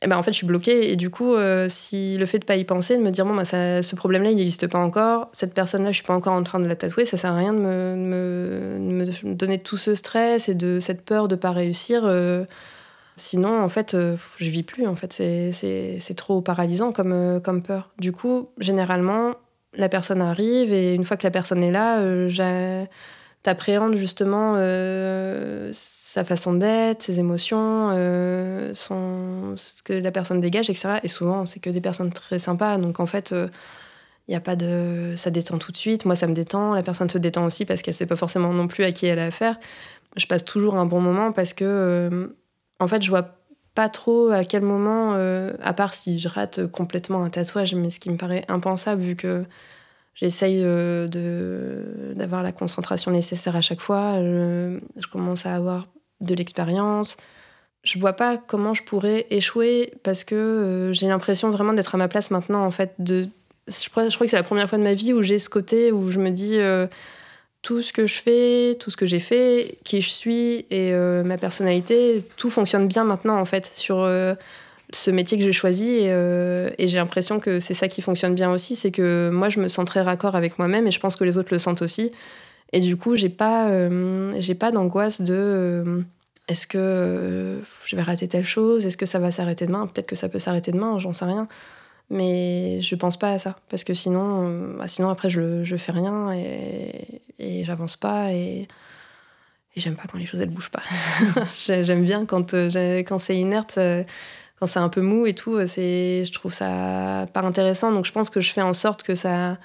[0.02, 0.90] eh ben, en fait, je suis bloquée.
[0.92, 3.34] Et du coup, euh, si le fait de pas y penser, de me dire, bon,
[3.34, 6.42] bah, ça, ce problème-là, il n'existe pas encore, cette personne-là, je suis pas encore en
[6.42, 9.94] train de la tatouer, ça sert à rien de me, me, me donner tout ce
[9.94, 12.02] stress et de cette peur de pas réussir.
[12.04, 12.44] euh,
[13.16, 14.86] sinon, en fait, euh, je vis plus.
[14.86, 17.90] En fait, c'est- trop paralysant comme, euh, comme peur.
[17.98, 19.30] Du coup, généralement,
[19.74, 22.86] la personne arrive et une fois que la personne est là, j'ai-
[23.46, 30.98] t'appréhendes justement euh, sa façon d'être, ses émotions, euh, ce que la personne dégage, etc.
[31.02, 32.78] Et souvent, c'est que des personnes très sympas.
[32.78, 33.34] Donc en fait,
[34.28, 36.04] il y a pas de, ça détend tout de suite.
[36.04, 36.74] Moi, ça me détend.
[36.74, 39.18] La personne se détend aussi parce qu'elle sait pas forcément non plus à qui elle
[39.18, 39.58] a affaire.
[40.16, 42.26] Je passe toujours un bon moment parce que, euh,
[42.80, 43.36] en fait, je vois
[43.74, 47.90] pas trop à quel moment, euh, à part si je rate complètement un tatouage, mais
[47.90, 49.44] ce qui me paraît impensable vu que
[50.16, 54.14] J'essaye euh, de- d'avoir la concentration nécessaire à chaque fois.
[54.16, 55.86] Je, je commence à avoir
[56.20, 57.16] de l'expérience.
[57.84, 61.98] Je vois pas comment je pourrais échouer parce que euh, j'ai l'impression vraiment d'être à
[61.98, 62.64] ma place maintenant.
[62.64, 63.28] En fait, de,
[63.68, 66.10] je, crois, que c'est la première fois de ma vie où j'ai ce côté où
[66.10, 66.86] je me dis euh,
[67.60, 71.24] tout ce que je fais, tout ce que j'ai fait, qui je suis et euh,
[71.24, 74.34] ma personnalité, tout fonctionne bien maintenant en fait sur euh,
[74.96, 78.34] ce métier que j'ai choisi et, euh, et j'ai l'impression que c'est ça qui fonctionne
[78.34, 81.16] bien aussi, c'est que moi je me sens très raccord avec moi-même et je pense
[81.16, 82.12] que les autres le sentent aussi.
[82.72, 86.02] Et du coup, j'ai pas, euh, pas d'angoisse de euh,
[86.48, 90.16] est-ce que je vais rater telle chose, est-ce que ça va s'arrêter demain, peut-être que
[90.16, 91.46] ça peut s'arrêter demain, j'en sais rien.
[92.10, 95.92] Mais je pense pas à ça parce que sinon, bah, sinon après je, je fais
[95.92, 98.68] rien et, et j'avance pas et,
[99.74, 100.82] et j'aime pas quand les choses elles bougent pas.
[101.56, 103.78] J'ai- j'aime bien quand, quand c'est inerte.
[104.58, 107.92] Quand c'est un peu mou et tout, euh, c'est, je trouve ça pas intéressant.
[107.92, 109.58] Donc je pense que je fais en sorte que ça,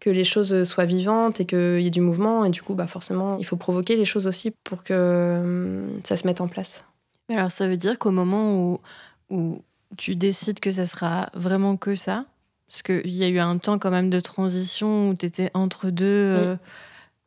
[0.00, 2.44] que les choses soient vivantes et qu'il y ait du mouvement.
[2.44, 6.16] Et du coup, bah, forcément, il faut provoquer les choses aussi pour que hum, ça
[6.16, 6.84] se mette en place.
[7.28, 8.80] Alors, ça veut dire qu'au moment où,
[9.30, 9.62] où
[9.96, 12.24] tu décides que ça sera vraiment que ça,
[12.68, 15.90] parce qu'il y a eu un temps quand même de transition où tu étais entre
[15.90, 16.56] deux, euh,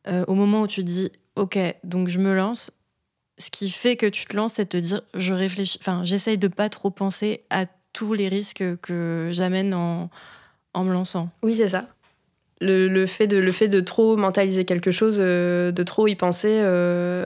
[0.08, 2.72] euh, au moment où tu dis, OK, donc je me lance,
[3.38, 6.38] ce qui fait que tu te lances, c'est de te dire, je réfléchis, enfin, j'essaye
[6.38, 10.10] de pas trop penser à tous les risques que j'amène en,
[10.74, 11.30] en me lançant.
[11.44, 11.86] Oui, c'est ça.
[12.62, 16.16] Le, le, fait de, le fait de trop mentaliser quelque chose, euh, de trop y
[16.16, 17.24] penser, euh,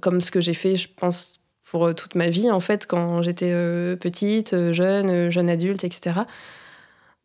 [0.00, 3.22] comme ce que j'ai fait, je pense, pour euh, toute ma vie, en fait, quand
[3.22, 3.52] j'étais
[3.96, 6.20] petite, jeune, jeune adulte, etc.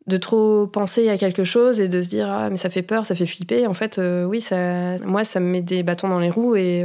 [0.06, 3.04] De trop penser à quelque chose et de se dire, ah, mais ça fait peur,
[3.04, 3.66] ça fait flipper.
[3.66, 6.82] En fait, oui, ça, moi, ça me met des bâtons dans les roues et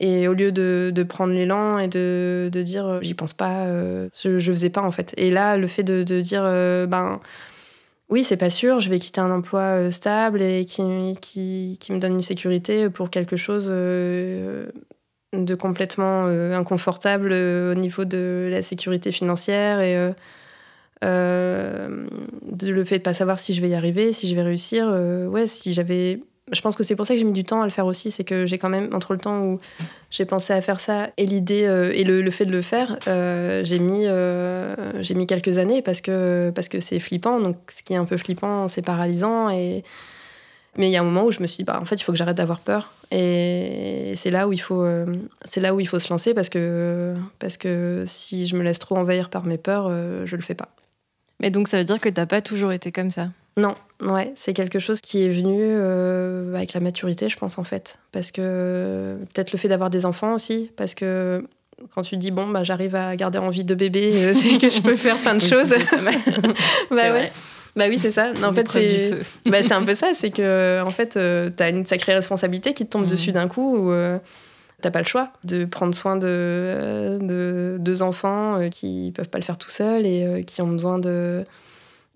[0.00, 3.66] et au lieu de, de prendre l'élan et de, de dire euh, j'y pense pas,
[3.66, 5.12] euh, je, je, faisais pas en fait.
[5.16, 7.20] Et là, le fait de, de dire euh, ben
[8.08, 10.82] oui, c'est pas sûr, je vais quitter un emploi stable et qui,
[11.20, 14.72] qui, qui, me donne une sécurité pour quelque chose de
[15.58, 20.14] complètement inconfortable au niveau de la sécurité financière et
[21.02, 24.88] de le fait de pas savoir si je vais y arriver, si je vais réussir.
[25.30, 26.20] ouais, si j'avais
[26.52, 28.10] je pense que c'est pour ça que j'ai mis du temps à le faire aussi,
[28.10, 29.60] c'est que j'ai quand même, entre le temps où
[30.10, 33.62] j'ai pensé à faire ça et l'idée euh, et le, fait de le faire, euh,
[33.64, 34.74] j'ai mis, euh,
[35.14, 37.40] mis quelques années parce que parce que c'est flippant.
[37.40, 39.50] Donc, ce qui est un peu flippant, c'est paralysant.
[39.50, 39.84] Et...
[40.76, 42.04] Mais il y a un moment où je me suis dit, bah, en fait, il
[42.04, 42.92] faut que j'arrête d'avoir peur.
[43.10, 47.56] Et c'est là où il faut, là où il faut se lancer parce que parce
[47.56, 49.90] que si je me laisse trop envahir par mes peurs,
[50.26, 50.68] je le fais pas.
[51.40, 53.28] Mais donc, ça veut dire que t'as pas toujours été comme ça?
[53.58, 57.64] Non, ouais, c'est quelque chose qui est venu euh, avec la maturité, je pense, en
[57.64, 57.98] fait.
[58.12, 61.44] Parce que peut-être le fait d'avoir des enfants aussi, parce que
[61.94, 64.80] quand tu dis, bon, bah, j'arrive à garder envie de bébé, euh, c'est que je
[64.80, 65.74] peux faire plein de choses.
[66.90, 67.30] bah ouais.
[67.74, 68.30] Bah oui, c'est ça.
[68.42, 69.10] en fait, c'est
[69.44, 70.12] bah, un peu ça.
[70.14, 73.10] C'est que, en fait, euh, tu as une sacrée responsabilité qui te tombe mm.
[73.10, 73.92] dessus d'un coup où
[74.80, 79.44] t'as pas le choix de prendre soin de, de deux enfants qui peuvent pas le
[79.44, 81.44] faire tout seuls et qui ont besoin de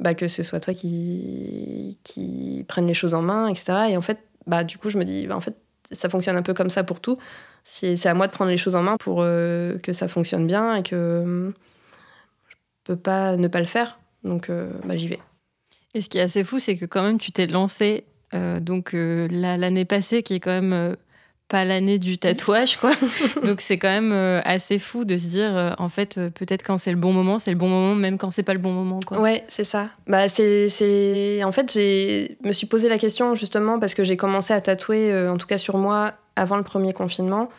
[0.02, 3.86] bah, que ce soit toi qui, qui prenne les choses en main, etc.
[3.90, 5.54] Et en fait, bah, du coup, je me dis, bah, en fait,
[5.92, 7.18] ça fonctionne un peu comme ça pour tout.
[7.64, 10.74] C'est à moi de prendre les choses en main pour euh, que ça fonctionne bien
[10.74, 11.52] et que
[12.48, 14.00] je peux pas ne pas le faire.
[14.24, 15.20] Donc, euh, bah, j'y vais.
[15.94, 18.92] Et ce qui est assez fou, c'est que quand même, tu t'es lancé euh, donc
[18.94, 20.96] l'année passée, qui est quand même
[21.48, 22.90] pas l'année du tatouage, quoi.
[23.44, 26.62] Donc c'est quand même euh, assez fou de se dire, euh, en fait, euh, peut-être
[26.62, 28.72] quand c'est le bon moment, c'est le bon moment, même quand c'est pas le bon
[28.72, 29.20] moment, quoi.
[29.20, 29.88] Ouais, c'est ça.
[30.06, 31.44] Bah c'est, c'est...
[31.44, 35.28] En fait, j'ai me suis posé la question justement parce que j'ai commencé à tatouer,
[35.28, 37.50] en tout cas sur moi, avant le premier confinement,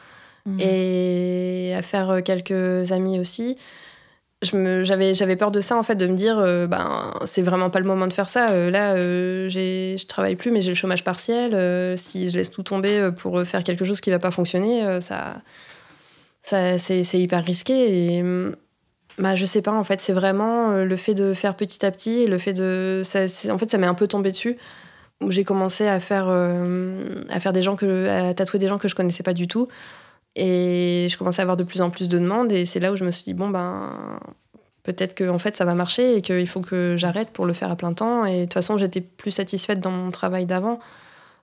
[0.46, 0.60] mmh.
[0.60, 3.58] et à faire quelques amis aussi
[4.44, 7.80] j'avais j'avais peur de ça en fait de me dire euh, ben c'est vraiment pas
[7.80, 8.50] le moment de faire ça.
[8.52, 11.98] Euh, là euh, j'ai je travaille plus mais j'ai le chômage partiel.
[11.98, 15.42] Si je laisse tout tomber pour faire quelque chose qui va pas fonctionner ça
[16.42, 18.18] ça c'est hyper risqué.
[18.18, 18.24] Et
[19.18, 22.22] bah je sais pas en fait c'est vraiment le fait de faire petit à petit
[22.22, 24.58] et le fait de ça, en fait ça m'est un peu tombé dessus.
[25.22, 28.88] Où j'ai commencé à faire à faire des gens que à tatouer des gens que
[28.88, 29.68] je connaissais pas du tout
[30.36, 32.96] et je commençais à avoir de plus en plus de demandes et c'est là où
[32.96, 34.20] je me suis dit bon ben
[34.84, 37.72] peut-être que en fait ça va marcher et qu'il faut que j'arrête pour le faire
[37.72, 38.26] à plein temps.
[38.26, 40.80] Et de toute façon j'étais plus satisfaite dans mon travail d'avant.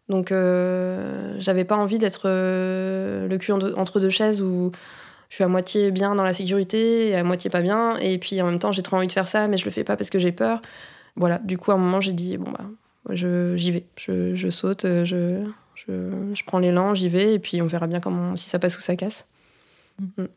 [0.08, 4.72] Donc euh, j'avais pas envie d'être euh, le cul entre deux chaises où
[5.28, 7.96] je suis à moitié bien dans la sécurité et à moitié pas bien.
[7.98, 9.84] Et puis en même temps j'ai trop envie de faire ça mais je le fais
[9.84, 10.60] pas parce que j'ai peur.
[11.14, 11.38] Voilà.
[11.38, 12.64] Du coup à un moment j'ai dit bon bah
[13.14, 13.86] j'y vais.
[13.96, 15.44] Je, je saute je
[15.86, 18.76] je, je prends l'élan, j'y vais, et puis on verra bien comment, si ça passe
[18.78, 19.24] ou ça casse.
[19.98, 20.22] Mm.
[20.22, 20.28] Mm.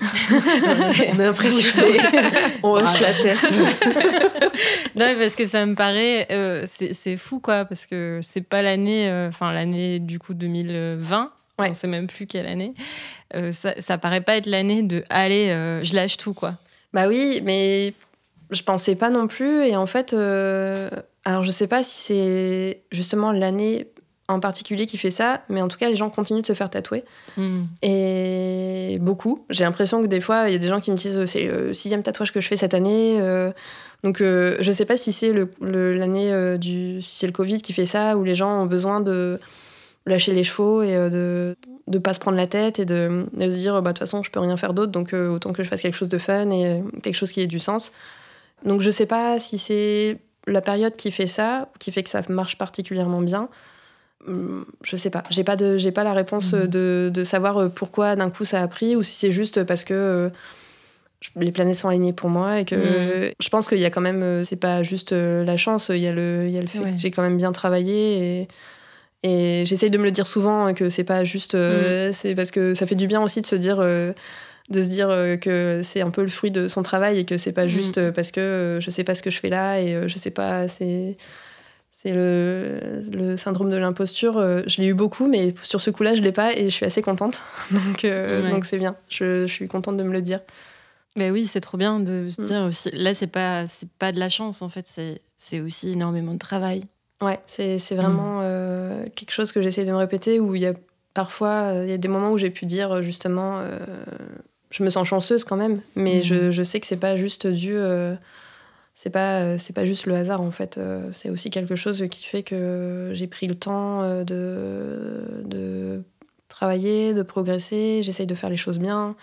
[0.00, 1.98] on est impressionné.
[2.62, 3.38] on hoche la tête.
[4.94, 9.08] non, parce que ça me paraît, euh, c'est fou quoi, parce que c'est pas l'année,
[9.08, 11.32] euh, enfin l'année du coup 2020.
[11.58, 11.70] Ouais.
[11.70, 12.74] On sait même plus quelle année.
[13.34, 15.48] Euh, ça, ça paraît pas être l'année de allez,
[15.82, 16.54] je lâche tout quoi.
[16.92, 17.92] Bah oui, mais
[18.50, 19.64] je pensais pas non plus.
[19.64, 23.88] Et en fait, alors je sais pas si c'est justement l'année
[24.28, 26.68] en particulier qui fait ça, mais en tout cas, les gens continuent de se faire
[26.68, 27.02] tatouer.
[27.38, 27.64] Hmm.
[27.80, 29.46] Et beaucoup.
[29.48, 31.72] J'ai l'impression que des fois, il y a des gens qui me disent c'est le
[31.72, 33.18] sixième tatouage que je fais cette année.
[33.20, 33.50] Euh.
[34.04, 37.00] donc, euh, je sais pas si c'est l'année euh, du.
[37.00, 39.40] Si c'est le Covid qui fait ça, où les gens ont besoin de
[40.04, 41.56] lâcher les chevaux et de
[41.86, 44.30] ne pas se prendre la tête et de, se dire bah, de toute façon, je
[44.30, 47.14] peux rien faire d'autre, donc autant que je fasse quelque chose de fun et quelque
[47.14, 47.92] chose qui ait du sens.
[48.64, 52.22] Donc, je sais pas si c'est la période qui fait ça, qui fait que ça
[52.28, 53.48] marche particulièrement bien
[54.82, 55.24] je sais pas.
[55.30, 56.66] J'ai pas de, j'ai pas la réponse mhm.
[56.66, 59.84] de, de, savoir euh, pourquoi d'un coup ça a pris ou si c'est juste parce
[59.84, 60.30] que
[61.36, 63.32] les planètes sont alignées pour moi et que Mm.
[63.40, 65.98] je pense qu'il y a quand même, euh, c'est pas juste euh, la chance, il
[65.98, 66.92] y a le, il y a le fait Ouais.
[66.92, 68.48] que j'ai quand même bien travaillé et,
[69.24, 71.58] et j'essaye de me le dire souvent que c'est pas juste, Mm.
[71.58, 74.12] euh, c'est parce que ça fait du bien aussi de se dire, euh,
[74.70, 77.36] de se dire euh, que c'est un peu le fruit de son travail et que
[77.36, 77.68] c'est pas Mm.
[77.68, 80.06] juste euh, parce que euh, je sais pas ce que je fais là et euh,
[80.06, 81.16] je sais pas, c'est.
[82.00, 84.36] C'est le, le syndrome de l'imposture.
[84.38, 86.86] euh, Je l'ai eu beaucoup, mais sur ce coup-là, je l'ai pas et je suis
[86.86, 87.40] assez contente.
[87.72, 88.50] Donc, euh, Ouais.
[88.52, 88.94] donc c'est bien.
[89.08, 90.38] Je, je suis contente de me le dire.
[91.16, 92.44] Ben oui, c'est trop bien de se Mm.
[92.44, 92.90] dire aussi.
[92.92, 94.86] Là, c'est pas, c'est pas de la chance en fait,
[95.36, 96.84] c'est, aussi énormément de travail.
[97.20, 100.74] Ouais, c'est vraiment euh, quelque chose que j'essaie de me répéter où il y a
[101.14, 103.76] parfois, il y a des moments où j'ai pu dire justement, euh,
[104.70, 106.22] je me sens chanceuse quand même, mais Mhm.
[106.22, 107.74] je, je sais que c'est pas juste dû,
[109.00, 112.04] c'est pas, euh, c'est pas juste le hasard en fait, euh, c'est aussi quelque chose
[112.10, 116.02] qui fait que j'ai pris le temps euh, de, de
[116.48, 119.14] travailler, de progresser, j'essaye de faire les choses bien,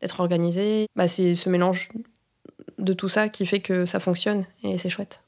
[0.00, 0.86] d'être organisée.
[0.94, 1.88] Bah, c'est ce mélange
[2.78, 5.20] de tout ça qui fait que ça fonctionne et c'est chouette.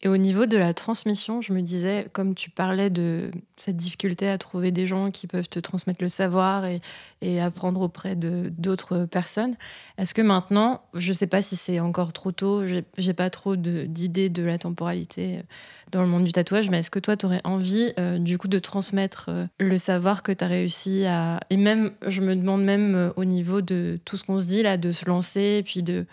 [0.00, 4.28] Et au niveau de la transmission, je me disais, comme tu parlais de cette difficulté
[4.28, 9.06] à trouver des gens qui peuvent te transmettre le savoir et, apprendre auprès de d'autres
[9.06, 9.56] personnes,
[9.96, 13.56] est-ce que maintenant, je ne sais pas si c'est encore trop tôt, j'ai pas trop
[13.56, 15.42] d'idées de, la temporalité
[15.90, 18.48] dans le monde du tatouage, mais est-ce que toi, tu aurais envie euh, du coup
[18.48, 21.40] de transmettre euh, le savoir que tu as réussi à...
[21.50, 24.62] Et même, je me demande même euh, au niveau de tout ce qu'on se dit
[24.62, 26.06] là, de se lancer, et puis de...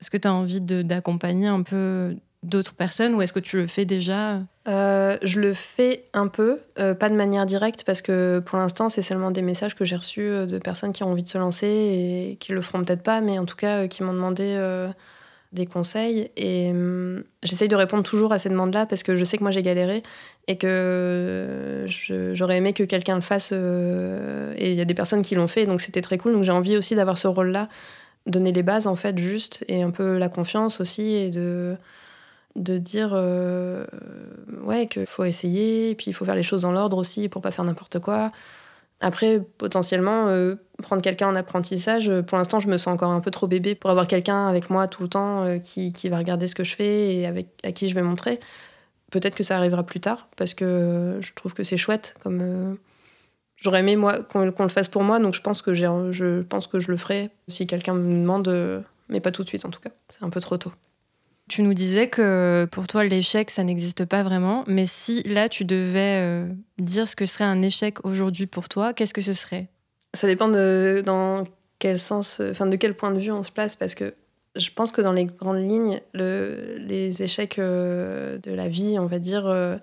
[0.00, 3.66] Est-ce que tu as envie d'accompagner un peu d'autres personnes ou est-ce que tu le
[3.66, 8.38] fais déjà Euh, je le fais un peu, euh, pas de manière directe, parce que
[8.40, 11.22] pour l'instant, c'est seulement des messages que j'ai reçus euh, de personnes qui ont envie
[11.22, 14.12] de se lancer et qui le feront peut-être pas, mais en tout cas, qui m'ont
[14.12, 14.58] demandé
[15.52, 16.30] des conseils.
[16.36, 19.50] Et hum, j'essaye de répondre toujours à ces demandes-là, parce que je sais que moi,
[19.50, 20.02] j'ai galéré
[20.46, 21.86] et que
[22.34, 23.52] j'aurais aimé que quelqu'un le fasse.
[23.52, 26.32] et il y a des personnes qui l'ont fait, donc c'était très cool.
[26.32, 27.68] Donc j'ai envie aussi d'avoir ce rôle-là,
[28.26, 31.76] donner les bases, en fait, juste, et un peu la confiance aussi, et de
[32.56, 33.84] de dire euh,
[34.62, 37.50] ouais qu'il faut essayer puis il faut faire les choses dans l'ordre aussi pour pas
[37.50, 38.32] faire n'importe quoi.
[39.00, 43.20] Après potentiellement euh, prendre quelqu'un en apprentissage euh, pour l'instant je me sens encore un
[43.20, 46.46] peu trop bébé pour avoir quelqu'un avec moi tout le temps qui, qui va regarder
[46.46, 48.38] ce que je fais et avec à qui je vais montrer.
[49.10, 52.78] Peut-être que ça arrivera plus tard parce que je trouve que c'est chouette comme
[53.56, 55.18] j'aurais aimé moi qu'on le fasse pour moi.
[55.18, 59.20] Donc je pense que je pense que je le ferai si quelqu'un me demande mais
[59.20, 59.90] pas tout de suite en tout cas.
[60.08, 60.72] C'est un peu trop tôt
[61.48, 64.64] Tu nous disais que pour toi, l'échec, ça n'existe pas vraiment.
[64.66, 68.94] Mais si là, tu devais euh, dire ce que serait un échec aujourd'hui pour toi,
[68.94, 69.68] qu'est-ce que ce serait?
[70.14, 71.44] Ça dépend de dans
[71.78, 74.14] quel sens, enfin de quel point de vue on se place, parce que
[74.56, 79.06] je pense que dans les grandes lignes, le, les échecs euh, de la vie, on
[79.06, 79.76] va dire, euh,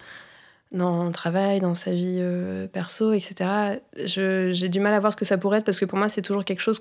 [0.71, 2.23] dans le travail, dans sa vie
[2.71, 5.99] perso, etc., j'ai du mal à voir ce que ça pourrait être, parce que pour
[5.99, 6.79] moi, c'est toujours quelque chose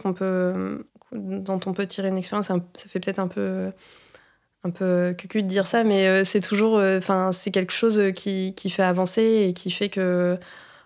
[1.12, 2.46] dont on peut tirer une expérience.
[2.46, 3.72] Ça fait peut-être un peu
[4.64, 8.54] un peu cucu de dire ça, mais euh, c'est toujours, enfin, c'est quelque chose qui,
[8.54, 10.38] qui fait avancer et qui fait que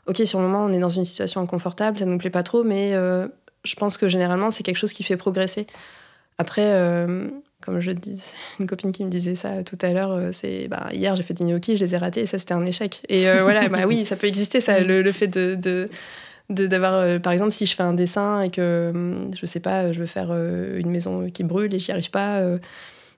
[0.06, 2.64] ok, sur le moment, on est dans une situation inconfortable, ça nous plaît pas trop,
[2.64, 3.26] mais euh,
[3.64, 5.66] je pense que généralement, c'est quelque chose qui fait progresser.
[6.38, 7.28] Après, euh,
[7.60, 10.88] comme je dis, une copine qui me disait ça tout à l'heure, euh, c'est bah,
[10.92, 13.02] hier, j'ai fait des gnocchis, je les ai ratés, et ça, c'était un échec.
[13.08, 15.88] Et euh, voilà, bah oui, ça peut exister, ça, le, fait de.
[16.50, 19.92] d'avoir euh, par exemple si je fais un dessin et que hum, je sais pas
[19.92, 22.58] je veux faire euh, une maison qui brûle et j'y arrive pas euh,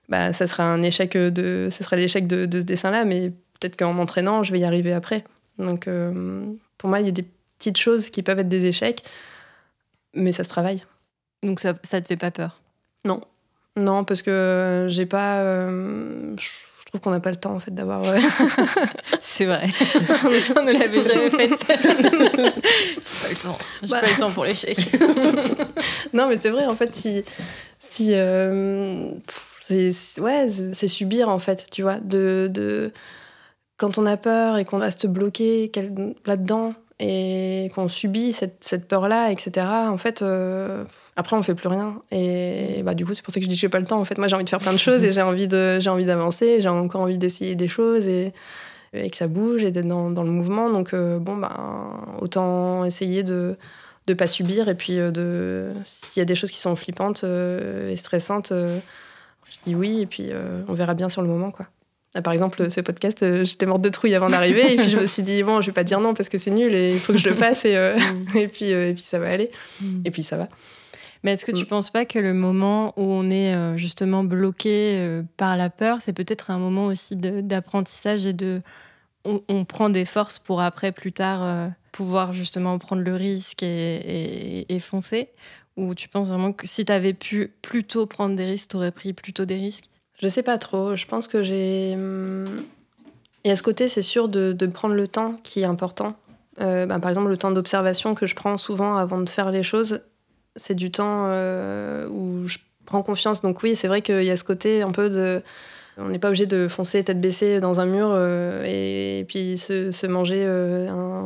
[0.09, 3.29] bah ça sera un échec de ça sera l'échec de, de ce dessin là mais
[3.59, 5.23] peut-être qu'en m'entraînant je vais y arriver après
[5.57, 6.43] donc euh,
[6.77, 7.25] pour moi il y a des
[7.57, 9.03] petites choses qui peuvent être des échecs
[10.13, 10.83] mais ça se travaille
[11.43, 12.61] Donc ça, ça te fait pas peur?
[13.75, 17.69] Non parce que j'ai pas euh, je trouve qu'on n'a pas le temps en fait
[17.75, 18.17] d'avoir euh,
[19.21, 19.65] C'est vrai.
[20.55, 21.49] on ne l'avait jamais fait.
[21.49, 23.57] J'ai pas le temps.
[23.83, 23.99] J'ai Bah.
[24.01, 24.77] pas le temps pour l'échec.
[26.13, 27.23] non, mais c'est vrai, en fait, si.
[27.77, 31.97] si euh, pff, c'est- ouais, c'est subir, en fait, tu vois.
[31.99, 32.91] De, de,
[33.77, 35.71] quand on a peur et qu'on reste bloqué
[36.25, 40.83] là-dedans et qu'on subit cette, cette peur-là, etc., en fait, euh,
[41.15, 42.01] après, on fait plus rien.
[42.11, 43.99] Et bah, du coup, c'est pour ça que je dis que j'ai pas le temps.
[43.99, 45.89] En fait, moi, j'ai envie de faire plein de choses et j'ai envie de- j'ai
[45.91, 48.33] envie d'avancer, j'ai encore envie d'essayer des choses et,
[48.93, 50.71] et que ça bouge et d'être dans, dans le mouvement.
[50.71, 51.55] Donc, euh, bon, bah,
[52.19, 53.57] autant essayer de
[54.07, 57.93] de pas subir et puis euh, s'il y a des choses qui sont flippantes et
[57.97, 58.53] stressantes
[59.49, 61.67] je dis oui et puis euh, on verra bien sur le moment quoi.
[62.15, 64.97] Ah, par exemple ce podcast euh, j'étais morte de trouille avant d'arriver et puis je
[64.97, 66.99] me suis dit bon je vais pas dire non parce que c'est nul et il
[66.99, 67.97] faut que je le fasse et, euh,
[68.35, 69.51] et puis et puis ça va aller.
[70.05, 70.47] Et puis ça va.
[71.23, 71.67] Mais est-ce que tu Mm.
[71.67, 76.51] penses pas que le moment où on est justement bloqué par la peur, c'est peut-être
[76.51, 78.61] un moment aussi d'apprentissage et de.
[79.25, 83.95] On, on prend des forces pour après, plus tard, pouvoir justement prendre le risque et,
[83.95, 85.29] et- et foncer?
[85.77, 88.77] Ou tu penses vraiment que si tu avais pu plus tôt prendre des risques, tu
[88.77, 89.85] aurais pris plus tôt des risques?
[90.19, 90.95] Je sais pas trop.
[90.95, 91.91] Je pense que j'ai.
[91.91, 96.15] Il y a ce côté, c'est sûr, de, prendre le temps qui est important.
[96.59, 99.61] Euh, bah, par exemple, le temps d'observation que je prends souvent avant de faire les
[99.61, 100.01] choses,
[100.55, 103.41] c'est du temps euh, où je prends confiance.
[103.41, 105.41] Donc oui, c'est vrai qu'il y a ce côté un peu de...
[105.99, 110.05] On n'est pas obligé de foncer tête baissée dans un mur euh, et, puis se,
[110.07, 110.45] manger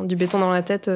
[0.06, 0.90] du béton dans la tête.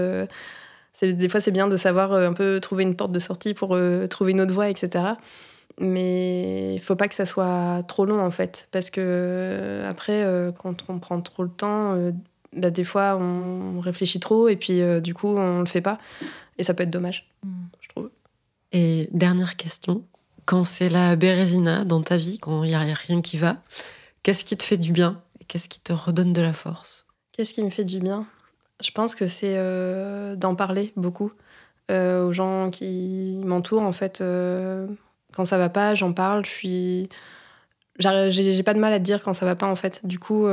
[0.99, 3.53] C'est- des fois, c'est bien de savoir euh, un peu trouver une porte de sortie
[3.53, 5.05] pour euh, trouver une autre voie, etc.
[5.79, 8.67] Mais il faut pas que ça soit trop long, en fait.
[8.73, 10.25] Parce que euh, après,
[10.59, 11.95] quand on prend trop le temps,
[12.55, 15.99] bah, des fois, on réfléchit trop et puis du coup, on le fait pas.
[16.57, 17.29] Et ça peut être dommage,
[17.83, 18.09] je trouve.
[18.73, 20.03] Et dernière question,
[20.47, 23.59] quand c'est la bérésina dans ta vie, quand il n'y a rien qui va,
[24.23, 27.05] qu'est-ce qui te fait du bien et qu'est-ce qui te redonne de la force?
[27.33, 28.27] Qu'est-ce qui me fait du bien?
[28.83, 31.33] Je pense que c'est euh, d'en parler beaucoup
[31.91, 33.83] euh, aux gens qui m'entourent.
[33.83, 34.87] En fait, euh,
[35.33, 36.45] quand ça va pas, j'en parle.
[36.45, 37.09] Je suis,
[37.99, 39.67] j'ai pas de mal à te dire quand ça va pas.
[39.67, 40.47] En fait, du coup,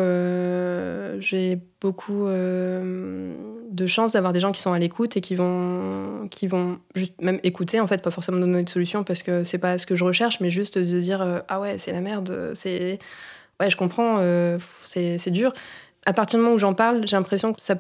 [1.20, 6.48] j'ai beaucoup de chance d'avoir des gens qui sont à l'écoute et qui vont, qui
[6.48, 7.82] vont juste même écouter.
[7.82, 10.40] En fait, pas forcément donner de solution parce que c'est pas ce que je recherche,
[10.40, 12.54] mais juste de dire ah ouais, c'est la merde.
[12.54, 13.00] C'est
[13.60, 14.20] ouais, je comprends.
[14.86, 15.54] c'est dur
[16.06, 17.76] à partir du moment où j'en parle, j'ai l'impression que ça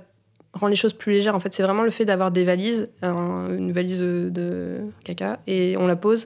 [0.53, 1.35] rend les choses plus légères.
[1.35, 5.75] En fait, c'est vraiment le fait d'avoir des valises, un- une valise de caca, et
[5.77, 6.25] on la pose,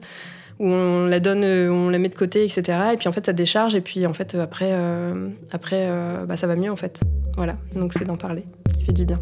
[0.58, 2.78] ou on la donne, on la met de côté, etc.
[2.92, 6.36] Et puis en fait, ça décharge, et puis en fait, après, euh, après euh, bah,
[6.36, 7.00] ça va mieux en fait.
[7.36, 8.44] Voilà, donc c'est d'en parler
[8.76, 9.20] qui fait du bien.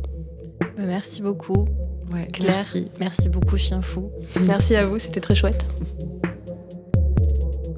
[0.61, 1.67] Bah, Merci beaucoup,
[2.13, 2.55] Ouais, Claire.
[2.55, 2.89] merci.
[3.01, 4.11] Merci beaucoup, Chien Fou.
[4.47, 5.65] Merci à vous, c'était très chouette.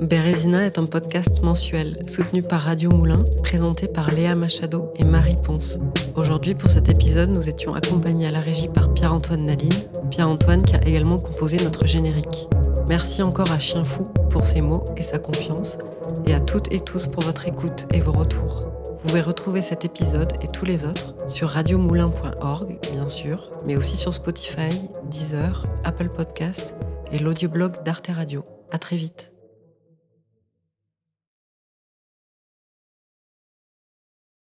[0.01, 5.35] Bérésina est un podcast mensuel soutenu par Radio Moulin, présenté par Léa Machado et Marie
[5.45, 5.81] Ponce.
[6.15, 10.77] Aujourd'hui, pour cet épisode, nous étions accompagnés à la régie par Pierre-Antoine Naline, Pierre-Antoine qui
[10.77, 12.47] a également composé notre générique.
[12.89, 15.79] Merci encore à Chien Fou pour ses mots et sa confiance,
[16.27, 18.71] et à toutes et tous pour votre écoute et vos retours.
[19.01, 23.97] Vous pouvez retrouver cet épisode et tous les autres sur radiomoulin.org, bien sûr, mais aussi
[23.97, 24.71] sur Spotify,
[25.11, 26.77] Deezer, Apple Podcast
[27.11, 28.45] et l'audioblog d'Arte Radio.
[28.71, 29.33] À très vite.